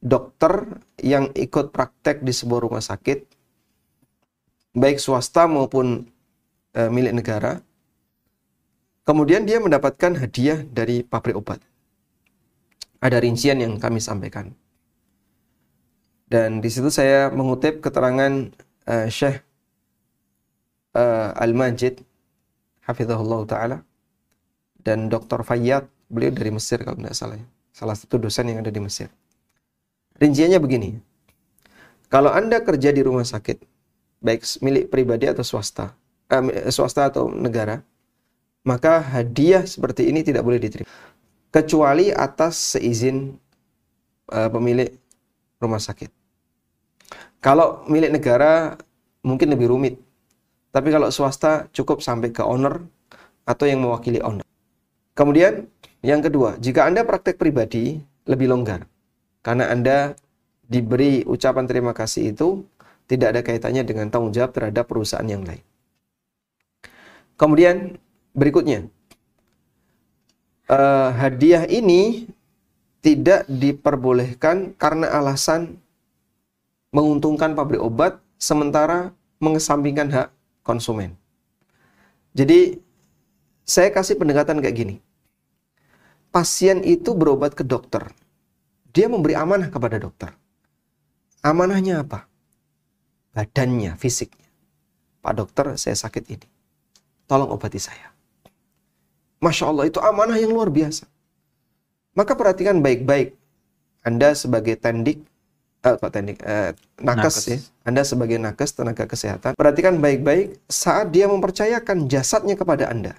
[0.00, 3.26] dokter yang ikut praktek di sebuah rumah sakit,
[4.74, 6.08] baik swasta maupun
[6.74, 7.62] e, milik negara,
[9.06, 11.62] kemudian dia mendapatkan hadiah dari pabrik obat
[13.00, 14.52] ada rincian yang kami sampaikan.
[16.30, 18.54] Dan di situ saya mengutip keterangan
[18.86, 19.42] uh, Syekh
[20.94, 22.06] uh, Al-Majid
[22.90, 23.78] hafizahullah taala
[24.82, 25.46] dan Dr.
[25.46, 27.36] Fayyad, beliau dari Mesir kalau tidak salah.
[27.38, 27.46] Ya.
[27.70, 29.08] Salah satu dosen yang ada di Mesir.
[30.18, 30.98] Rinciannya begini.
[32.10, 33.62] Kalau Anda kerja di rumah sakit,
[34.20, 35.94] baik milik pribadi atau swasta,
[36.26, 37.80] eh, swasta atau negara,
[38.66, 40.90] maka hadiah seperti ini tidak boleh diterima
[41.50, 43.34] kecuali atas seizin
[44.30, 44.94] uh, pemilik
[45.58, 46.08] rumah sakit.
[47.42, 48.78] Kalau milik negara
[49.26, 49.94] mungkin lebih rumit.
[50.70, 52.78] Tapi kalau swasta cukup sampai ke owner
[53.42, 54.46] atau yang mewakili owner.
[55.18, 55.66] Kemudian
[56.00, 58.86] yang kedua, jika Anda praktek pribadi lebih longgar.
[59.42, 60.14] Karena Anda
[60.70, 62.62] diberi ucapan terima kasih itu
[63.10, 65.60] tidak ada kaitannya dengan tanggung jawab terhadap perusahaan yang lain.
[67.34, 67.98] Kemudian
[68.36, 68.86] berikutnya,
[70.70, 72.30] uh, hadiah ini
[73.02, 75.80] tidak diperbolehkan karena alasan
[76.94, 79.10] menguntungkan pabrik obat sementara
[79.40, 80.28] mengesampingkan hak
[80.70, 81.18] konsumen.
[82.30, 82.78] Jadi
[83.66, 84.96] saya kasih pendekatan kayak gini.
[86.30, 88.06] Pasien itu berobat ke dokter.
[88.94, 90.30] Dia memberi amanah kepada dokter.
[91.42, 92.30] Amanahnya apa?
[93.34, 94.46] Badannya, fisiknya.
[95.22, 96.46] Pak dokter, saya sakit ini.
[97.26, 98.14] Tolong obati saya.
[99.42, 101.06] Masya Allah itu amanah yang luar biasa.
[102.14, 103.34] Maka perhatikan baik-baik.
[104.02, 105.22] Anda sebagai tendik,
[105.80, 107.58] eh, kok tendik, eh, nakes, nakes ya.
[107.84, 113.16] Anda sebagai nakes tenaga kesehatan, perhatikan baik-baik saat dia mempercayakan jasadnya kepada Anda.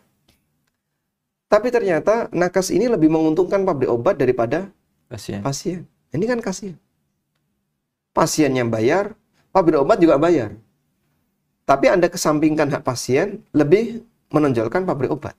[1.51, 4.71] Tapi ternyata nakes ini lebih menguntungkan pabrik obat daripada
[5.11, 5.43] pasien.
[5.43, 5.83] pasien.
[6.15, 6.79] Ini kan kasihan.
[8.15, 9.15] Pasien yang bayar,
[9.51, 10.55] pabrik obat juga bayar.
[11.67, 15.35] Tapi Anda kesampingkan hak pasien, lebih menonjolkan pabrik obat.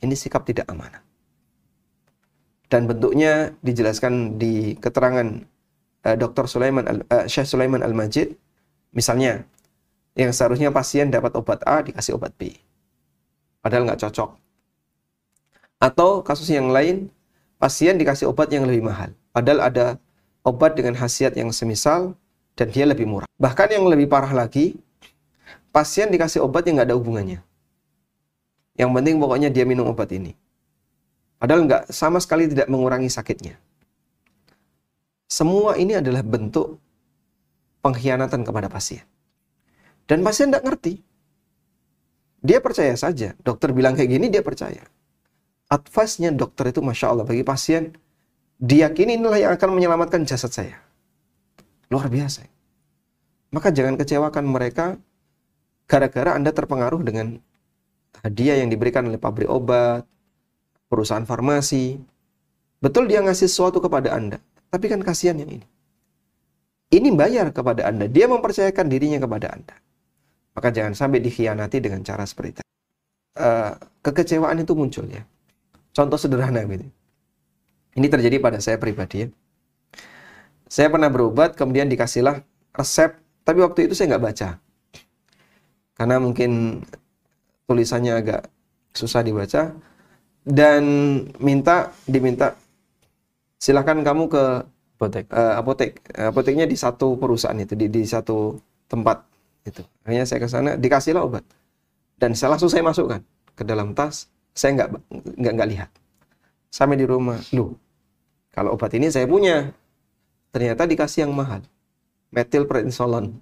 [0.00, 1.04] Ini sikap tidak amanah.
[2.70, 5.44] Dan bentuknya dijelaskan di keterangan
[6.06, 6.44] uh, Dr.
[6.48, 8.36] Sulaiman Al, uh, Syekh Sulaiman Al-Majid.
[8.90, 9.46] Misalnya,
[10.18, 12.58] yang seharusnya pasien dapat obat A dikasih obat B.
[13.62, 14.36] Padahal nggak cocok.
[15.80, 17.08] Atau kasus yang lain,
[17.56, 19.14] pasien dikasih obat yang lebih mahal.
[19.32, 19.86] Padahal ada
[20.44, 22.16] obat dengan khasiat yang semisal
[22.58, 23.28] dan dia lebih murah.
[23.40, 24.76] Bahkan yang lebih parah lagi,
[25.72, 27.40] pasien dikasih obat yang nggak ada hubungannya.
[28.76, 30.36] Yang penting pokoknya dia minum obat ini.
[31.40, 33.56] Padahal nggak sama sekali tidak mengurangi sakitnya.
[35.30, 36.82] Semua ini adalah bentuk
[37.86, 39.06] pengkhianatan kepada pasien.
[40.10, 40.98] Dan pasien tidak ngerti.
[42.42, 43.38] Dia percaya saja.
[43.38, 44.82] Dokter bilang kayak gini, dia percaya.
[45.70, 47.94] Advice-nya dokter itu Masya Allah bagi pasien,
[48.58, 50.82] diyakini inilah yang akan menyelamatkan jasad saya.
[51.94, 52.42] Luar biasa.
[53.54, 54.98] Maka jangan kecewakan mereka
[55.86, 57.38] gara-gara Anda terpengaruh dengan
[58.18, 60.02] hadiah yang diberikan oleh pabrik obat,
[60.90, 62.02] perusahaan farmasi.
[62.82, 65.66] Betul dia ngasih sesuatu kepada Anda, tapi kan kasihan yang ini.
[66.90, 69.76] Ini bayar kepada Anda, dia mempercayakan dirinya kepada Anda.
[70.54, 72.62] Maka jangan sampai dikhianati dengan cara seperti itu.
[73.38, 75.22] Uh, kekecewaan itu muncul ya.
[75.94, 76.86] Contoh sederhana gitu.
[77.94, 79.28] Ini terjadi pada saya pribadi ya.
[80.70, 84.48] Saya pernah berobat, kemudian dikasihlah resep, tapi waktu itu saya nggak baca.
[85.98, 86.82] Karena mungkin
[87.66, 88.42] tulisannya agak
[88.94, 89.74] susah dibaca
[90.46, 90.82] dan
[91.38, 92.58] minta diminta
[93.60, 94.44] silakan kamu ke
[94.96, 98.56] apotek uh, apotek apoteknya di satu perusahaan itu di, di satu
[98.88, 99.22] tempat
[99.68, 101.44] itu akhirnya saya ke sana dikasihlah obat
[102.16, 103.20] dan saya langsung saya masukkan
[103.52, 104.88] ke dalam tas saya nggak
[105.36, 105.90] nggak nggak lihat
[106.72, 107.76] sampai di rumah lu
[108.50, 109.70] kalau obat ini saya punya
[110.50, 111.62] ternyata dikasih yang mahal.
[112.30, 113.38] Metil prednisolon.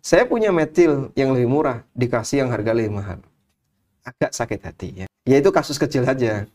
[0.00, 3.18] Saya punya metil yang lebih murah, dikasih yang harga lebih mahal.
[4.00, 5.06] Agak sakit hati ya.
[5.28, 6.48] Ya itu kasus kecil saja.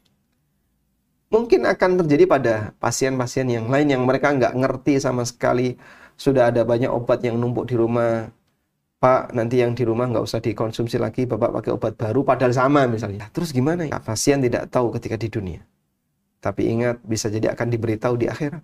[1.36, 5.76] Mungkin akan terjadi pada pasien-pasien yang lain yang mereka nggak ngerti sama sekali.
[6.16, 8.32] Sudah ada banyak obat yang numpuk di rumah.
[9.04, 12.88] Pak, nanti yang di rumah nggak usah dikonsumsi lagi, Bapak pakai obat baru, padahal sama
[12.88, 13.28] misalnya.
[13.36, 14.00] Terus gimana ya?
[14.00, 15.60] Pasien tidak tahu ketika di dunia.
[16.40, 18.64] Tapi ingat, bisa jadi akan diberitahu di akhirat.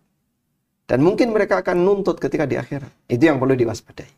[0.88, 2.88] Dan mungkin mereka akan nuntut ketika di akhirat.
[3.12, 4.12] Itu yang perlu diwaspadai.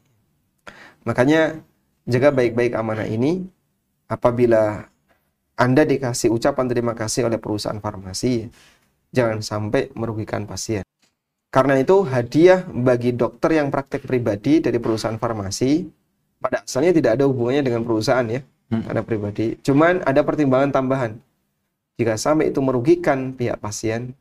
[1.10, 1.58] Makanya,
[2.06, 3.50] jaga baik-baik amanah ini.
[4.06, 4.93] Apabila
[5.54, 8.50] anda dikasih ucapan terima kasih oleh perusahaan farmasi,
[9.14, 10.82] jangan sampai merugikan pasien.
[11.54, 15.86] Karena itu hadiah bagi dokter yang praktek pribadi dari perusahaan farmasi
[16.42, 18.84] pada asalnya tidak ada hubungannya dengan perusahaan ya, hmm.
[18.90, 19.48] karena pribadi.
[19.62, 21.12] Cuman ada pertimbangan tambahan.
[22.02, 24.18] Jika sampai itu merugikan pihak pasien,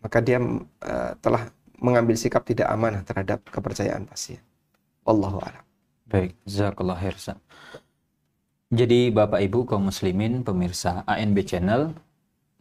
[0.00, 4.40] maka dia uh, telah mengambil sikap tidak amanah terhadap kepercayaan pasien.
[5.04, 5.60] Allahu a'lam.
[6.08, 7.36] Baik, jazakallah khairan.
[8.72, 11.92] Jadi Bapak Ibu kaum muslimin pemirsa ANB Channel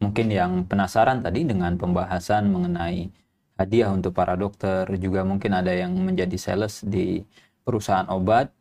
[0.03, 3.07] mungkin yang penasaran tadi dengan pembahasan mengenai
[3.55, 7.23] hadiah untuk para dokter juga mungkin ada yang menjadi sales di
[7.63, 8.51] perusahaan obat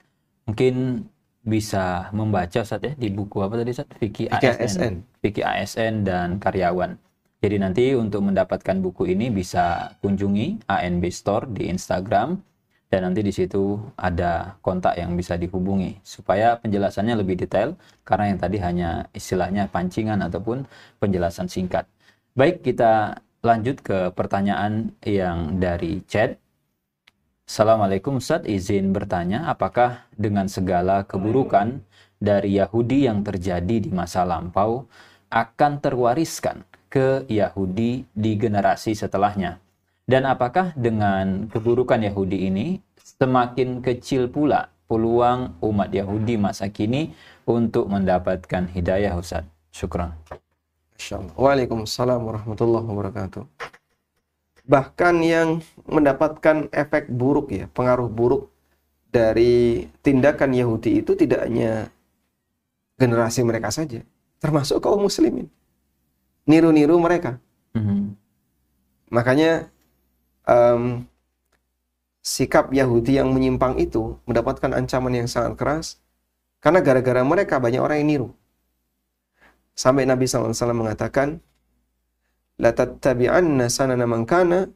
[0.46, 1.03] mungkin
[1.42, 6.94] bisa membaca saat ya di buku apa tadi saat Vicky ASN Vicky ASN dan karyawan.
[7.40, 12.36] Jadi nanti untuk mendapatkan buku ini bisa kunjungi ANB Store di Instagram
[12.91, 18.38] dan nanti di situ ada kontak yang bisa dihubungi supaya penjelasannya lebih detail karena yang
[18.43, 20.66] tadi hanya istilahnya pancingan ataupun
[20.99, 21.86] penjelasan singkat.
[22.34, 26.34] Baik, kita lanjut ke pertanyaan yang dari chat.
[27.47, 31.82] Assalamualaikum Ustaz, izin bertanya apakah dengan segala keburukan
[32.18, 34.86] dari Yahudi yang terjadi di masa lampau
[35.30, 39.70] akan terwariskan ke Yahudi di generasi setelahnya?
[40.11, 47.14] Dan apakah dengan keburukan Yahudi ini semakin kecil pula peluang umat Yahudi masa kini
[47.46, 49.46] untuk mendapatkan hidayah Ustaz?
[49.70, 50.11] Syukran.
[51.38, 53.46] Waalaikumsalam warahmatullahi wabarakatuh.
[54.66, 58.50] Bahkan yang mendapatkan efek buruk ya, pengaruh buruk
[59.14, 61.86] dari tindakan Yahudi itu tidak hanya
[62.98, 64.02] generasi mereka saja,
[64.42, 65.46] termasuk kaum muslimin.
[66.50, 67.38] Niru-niru mereka.
[67.78, 68.00] Mm -hmm.
[69.14, 69.70] Makanya
[70.47, 71.05] um,
[72.20, 75.86] sikap Yahudi yang menyimpang itu mendapatkan ancaman yang sangat keras
[76.61, 78.28] karena gara-gara mereka banyak orang yang niru.
[79.72, 81.41] Sampai Nabi SAW mengatakan,
[82.61, 84.68] La tattabi'anna sanana man kana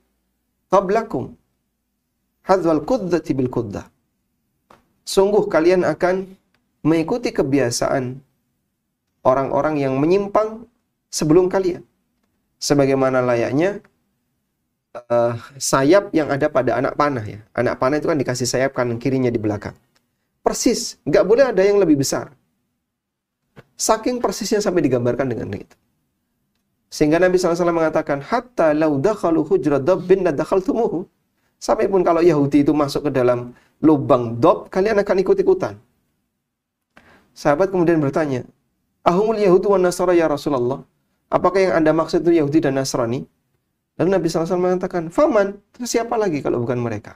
[0.73, 1.37] qablakum
[2.49, 3.85] hadzal quddati bil quddah.
[5.05, 6.25] Sungguh kalian akan
[6.81, 8.25] mengikuti kebiasaan
[9.21, 10.65] orang-orang yang menyimpang
[11.13, 11.85] sebelum kalian.
[12.57, 13.85] Sebagaimana layaknya
[14.95, 17.41] uh, sayap yang ada pada anak panah ya.
[17.55, 19.75] Anak panah itu kan dikasih sayap kanan kirinya di belakang.
[20.45, 22.31] Persis, nggak boleh ada yang lebih besar.
[23.75, 25.77] Saking persisnya sampai digambarkan dengan itu.
[26.95, 30.23] Sehingga Nabi SAW mengatakan, Hatta lau dakhalu hujra dabbin
[30.63, 31.11] tumuhu.
[31.59, 33.51] Sampai pun kalau Yahudi itu masuk ke dalam
[33.83, 35.75] lubang dob, kalian akan ikut-ikutan.
[37.35, 38.47] Sahabat kemudian bertanya,
[39.03, 40.87] Ahumul Yahudu wa Nasara ya Rasulullah?
[41.27, 43.27] Apakah yang anda maksud itu Yahudi dan Nasrani?
[43.95, 47.15] Lalu Nabi SAW mengatakan, Faman, terus siapa lagi kalau bukan mereka?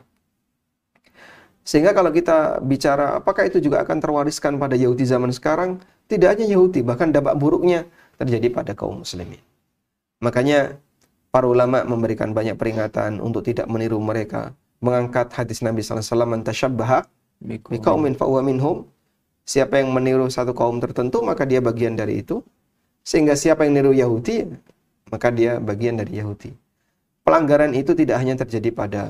[1.66, 6.48] Sehingga kalau kita bicara apakah itu juga akan terwariskan pada Yahudi zaman sekarang, tidak hanya
[6.48, 7.84] Yahudi, bahkan dampak buruknya
[8.16, 9.42] terjadi pada kaum muslimin.
[10.22, 10.78] Makanya
[11.28, 17.04] para ulama memberikan banyak peringatan untuk tidak meniru mereka, mengangkat hadis Nabi SAW, "Tashabbaha
[17.44, 18.88] biqaumin fahuwa minhum."
[19.44, 22.40] Siapa yang meniru satu kaum tertentu, maka dia bagian dari itu.
[23.04, 24.44] Sehingga siapa yang meniru Yahudi,
[25.12, 26.67] maka dia bagian dari Yahudi
[27.28, 29.02] pelanggaran itu tidak hanya terjadi pada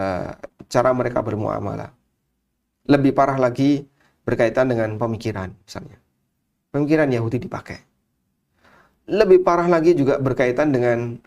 [0.00, 0.32] uh,
[0.72, 1.92] cara mereka bermuamalah.
[2.88, 3.84] Lebih parah lagi
[4.24, 6.00] berkaitan dengan pemikiran misalnya.
[6.72, 7.76] Pemikiran Yahudi dipakai.
[9.04, 11.20] Lebih parah lagi juga berkaitan dengan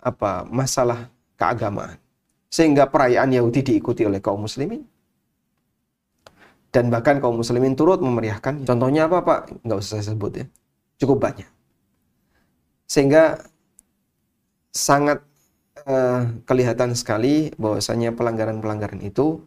[0.00, 2.00] apa masalah keagamaan.
[2.48, 4.88] Sehingga perayaan Yahudi diikuti oleh kaum muslimin.
[6.72, 8.64] Dan bahkan kaum muslimin turut memeriahkan.
[8.64, 9.68] Contohnya apa Pak?
[9.68, 10.46] Nggak usah saya sebut ya.
[10.96, 11.48] Cukup banyak.
[12.88, 13.36] Sehingga
[14.78, 15.18] sangat
[15.90, 19.42] uh, kelihatan sekali bahwasanya pelanggaran-pelanggaran itu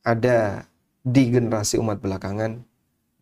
[0.00, 0.64] ada
[1.04, 2.64] di generasi umat belakangan.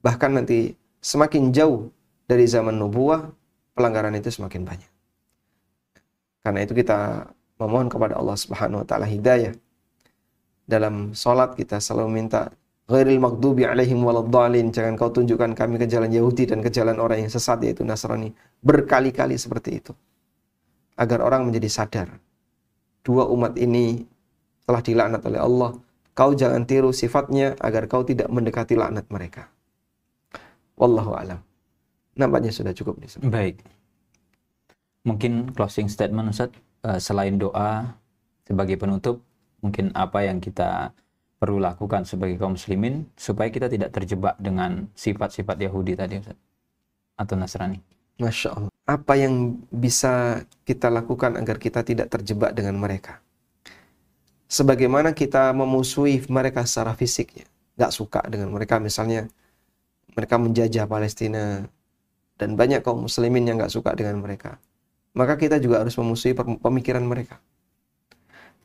[0.00, 1.90] Bahkan nanti semakin jauh
[2.30, 3.34] dari zaman nubuah
[3.74, 4.90] pelanggaran itu semakin banyak.
[6.40, 7.28] Karena itu kita
[7.58, 9.52] memohon kepada Allah Subhanahu wa taala hidayah.
[10.64, 12.54] Dalam salat kita selalu minta
[12.86, 14.70] ghairil maghdubi alaihim waladdallin.
[14.70, 18.32] Jangan kau tunjukkan kami ke jalan Yahudi dan ke jalan orang yang sesat yaitu Nasrani.
[18.64, 19.92] Berkali-kali seperti itu
[21.00, 22.08] agar orang menjadi sadar
[23.00, 24.04] dua umat ini
[24.68, 25.70] telah dilaknat oleh Allah.
[26.12, 29.48] Kau jangan tiru sifatnya agar kau tidak mendekati laknat mereka.
[30.76, 31.40] Wallahu alam.
[32.18, 33.24] Nampaknya sudah cukup di sini.
[33.30, 33.64] Baik.
[35.08, 36.52] Mungkin closing statement Ustaz
[36.84, 37.96] uh, selain doa
[38.44, 39.24] sebagai penutup,
[39.64, 40.92] mungkin apa yang kita
[41.40, 46.36] perlu lakukan sebagai kaum muslimin supaya kita tidak terjebak dengan sifat-sifat Yahudi tadi Ustaz
[47.16, 47.80] atau Nasrani.
[48.20, 48.72] Masya Allah.
[48.84, 53.24] Apa yang bisa kita lakukan agar kita tidak terjebak dengan mereka?
[54.50, 57.48] Sebagaimana kita memusuhi mereka secara fisiknya.
[57.80, 59.30] Gak suka dengan mereka misalnya
[60.12, 61.64] mereka menjajah Palestina
[62.36, 64.60] dan banyak kaum muslimin yang gak suka dengan mereka.
[65.16, 67.40] Maka kita juga harus memusuhi pemikiran mereka.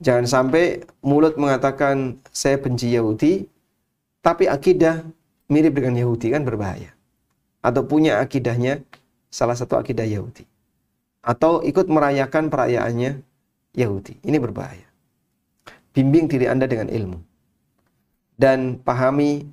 [0.03, 3.47] Jangan sampai mulut mengatakan saya benci Yahudi,
[4.19, 5.07] tapi akidah
[5.47, 6.91] mirip dengan Yahudi kan berbahaya.
[7.63, 8.83] Atau punya akidahnya
[9.35, 10.47] salah satu akidah Yahudi.
[11.19, 13.19] Atau ikut merayakan perayaannya
[13.75, 14.23] Yahudi.
[14.23, 14.87] Ini berbahaya.
[15.91, 17.19] Bimbing diri Anda dengan ilmu.
[18.39, 19.43] Dan pahami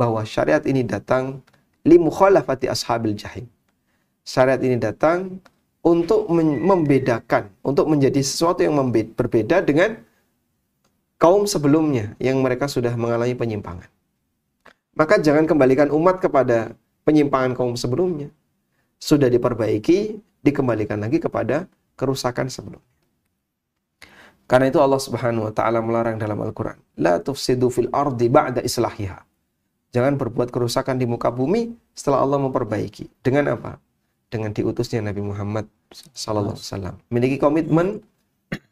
[0.00, 1.44] bahwa syariat ini datang
[1.84, 3.44] limukhalafati ashabil jahim.
[4.24, 5.40] Syariat ini datang
[5.84, 10.00] untuk membedakan, untuk menjadi sesuatu yang berbeda dengan
[11.16, 13.88] kaum sebelumnya yang mereka sudah mengalami penyimpangan.
[14.92, 16.76] Maka jangan kembalikan umat kepada
[17.08, 18.28] penyimpangan kaum sebelumnya.
[18.98, 22.86] Sudah diperbaiki, dikembalikan lagi kepada kerusakan sebelumnya.
[24.48, 29.20] Karena itu Allah Subhanahu wa taala melarang dalam Al-Qur'an, la tufsidu fil ardi ba'da islahiha.
[29.92, 33.12] Jangan berbuat kerusakan di muka bumi setelah Allah memperbaiki.
[33.20, 33.76] Dengan apa?
[34.32, 36.94] Dengan diutusnya Nabi Muhammad Sallallahu Alaihi Wasallam.
[37.12, 38.00] Memiliki komitmen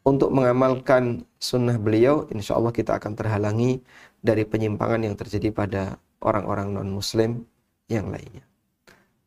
[0.04, 3.84] untuk mengamalkan sunnah beliau, insya Allah kita akan terhalangi
[4.24, 5.82] dari penyimpangan yang terjadi pada
[6.24, 7.44] orang-orang non-muslim
[7.92, 8.44] yang lainnya.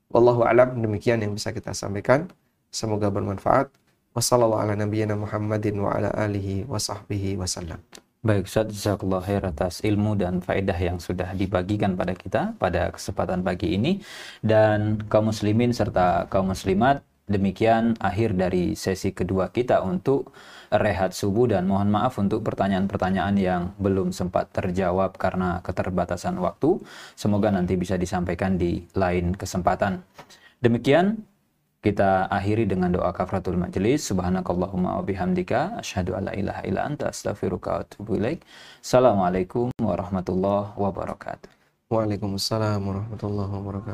[0.10, 2.26] Wallahu alam, demikian yang bisa kita sampaikan.
[2.74, 3.70] Semoga bermanfaat.
[4.18, 4.90] Wassalamualaikum
[5.22, 7.78] warahmatullahi wabarakatuh.
[8.26, 13.46] Baik Ustaz, jazakallah khair atas ilmu dan faedah yang sudah dibagikan pada kita pada kesempatan
[13.46, 14.02] pagi ini.
[14.42, 20.34] Dan kaum muslimin serta kaum muslimat, demikian akhir dari sesi kedua kita untuk
[20.70, 26.78] rehat subuh dan mohon maaf untuk pertanyaan-pertanyaan yang belum sempat terjawab karena keterbatasan waktu.
[27.18, 30.06] Semoga nanti bisa disampaikan di lain kesempatan.
[30.62, 31.26] Demikian
[31.80, 34.04] kita akhiri dengan doa kafaratul majlis.
[34.12, 38.44] Subhanakallahumma wa bihamdika asyhadu alla ilaha illa anta astaghfiruka wa atubu ilaik.
[38.84, 41.50] Assalamualaikum warahmatullahi wabarakatuh.
[41.90, 43.88] Waalaikumsalam warahmatullahi wabarakatuh.